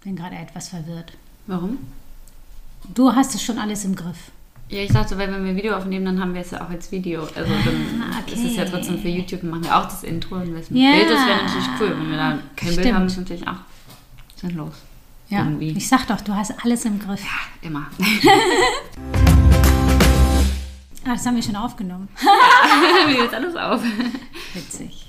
Bin 0.03 0.15
gerade 0.15 0.35
etwas 0.35 0.69
verwirrt. 0.69 1.13
Warum? 1.47 1.77
Du 2.93 3.13
hast 3.13 3.35
es 3.35 3.43
schon 3.43 3.59
alles 3.59 3.85
im 3.85 3.95
Griff. 3.95 4.31
Ja, 4.73 4.81
ich 4.81 4.91
dachte, 4.91 5.15
weil 5.19 5.31
wenn 5.31 5.45
wir 5.45 5.55
Video 5.55 5.75
aufnehmen, 5.75 6.03
dann 6.03 6.19
haben 6.19 6.33
wir 6.33 6.41
es 6.41 6.49
ja 6.49 6.65
auch 6.65 6.69
als 6.71 6.91
Video. 6.91 7.21
Also 7.21 7.53
dann 7.63 8.01
ah, 8.01 8.21
okay. 8.23 8.33
ist 8.33 8.43
es 8.43 8.55
ja 8.55 8.65
trotzdem 8.65 8.97
für 8.97 9.07
YouTube, 9.07 9.43
machen 9.43 9.65
wir 9.65 9.77
auch 9.77 9.85
das 9.85 10.03
Intro. 10.03 10.37
Und 10.37 10.51
mit 10.51 10.71
yeah. 10.71 10.93
Bild 10.93 11.11
ist, 11.11 11.27
wäre 11.27 11.43
natürlich 11.43 11.69
cool. 11.79 11.89
Wenn 11.91 12.09
wir 12.09 12.17
da 12.17 12.39
kein 12.55 12.69
Stimmt. 12.69 12.81
Bild 12.81 12.95
haben, 12.95 13.05
ist 13.05 13.17
natürlich 13.17 13.47
auch 13.47 13.57
sinnlos. 14.35 14.73
Ja, 15.29 15.43
irgendwie. 15.43 15.77
ich 15.77 15.87
sag 15.87 16.07
doch, 16.07 16.21
du 16.21 16.33
hast 16.33 16.55
alles 16.65 16.85
im 16.85 16.97
Griff. 16.97 17.21
Ja, 17.21 17.67
immer. 17.69 17.85
ah, 21.05 21.13
das 21.13 21.23
haben 21.23 21.35
wir 21.35 21.43
schon 21.43 21.55
aufgenommen. 21.55 22.09
ja, 22.23 23.07
wir 23.13 23.23
jetzt 23.25 23.35
alles 23.35 23.55
auf. 23.55 23.79
Witzig. 24.55 25.02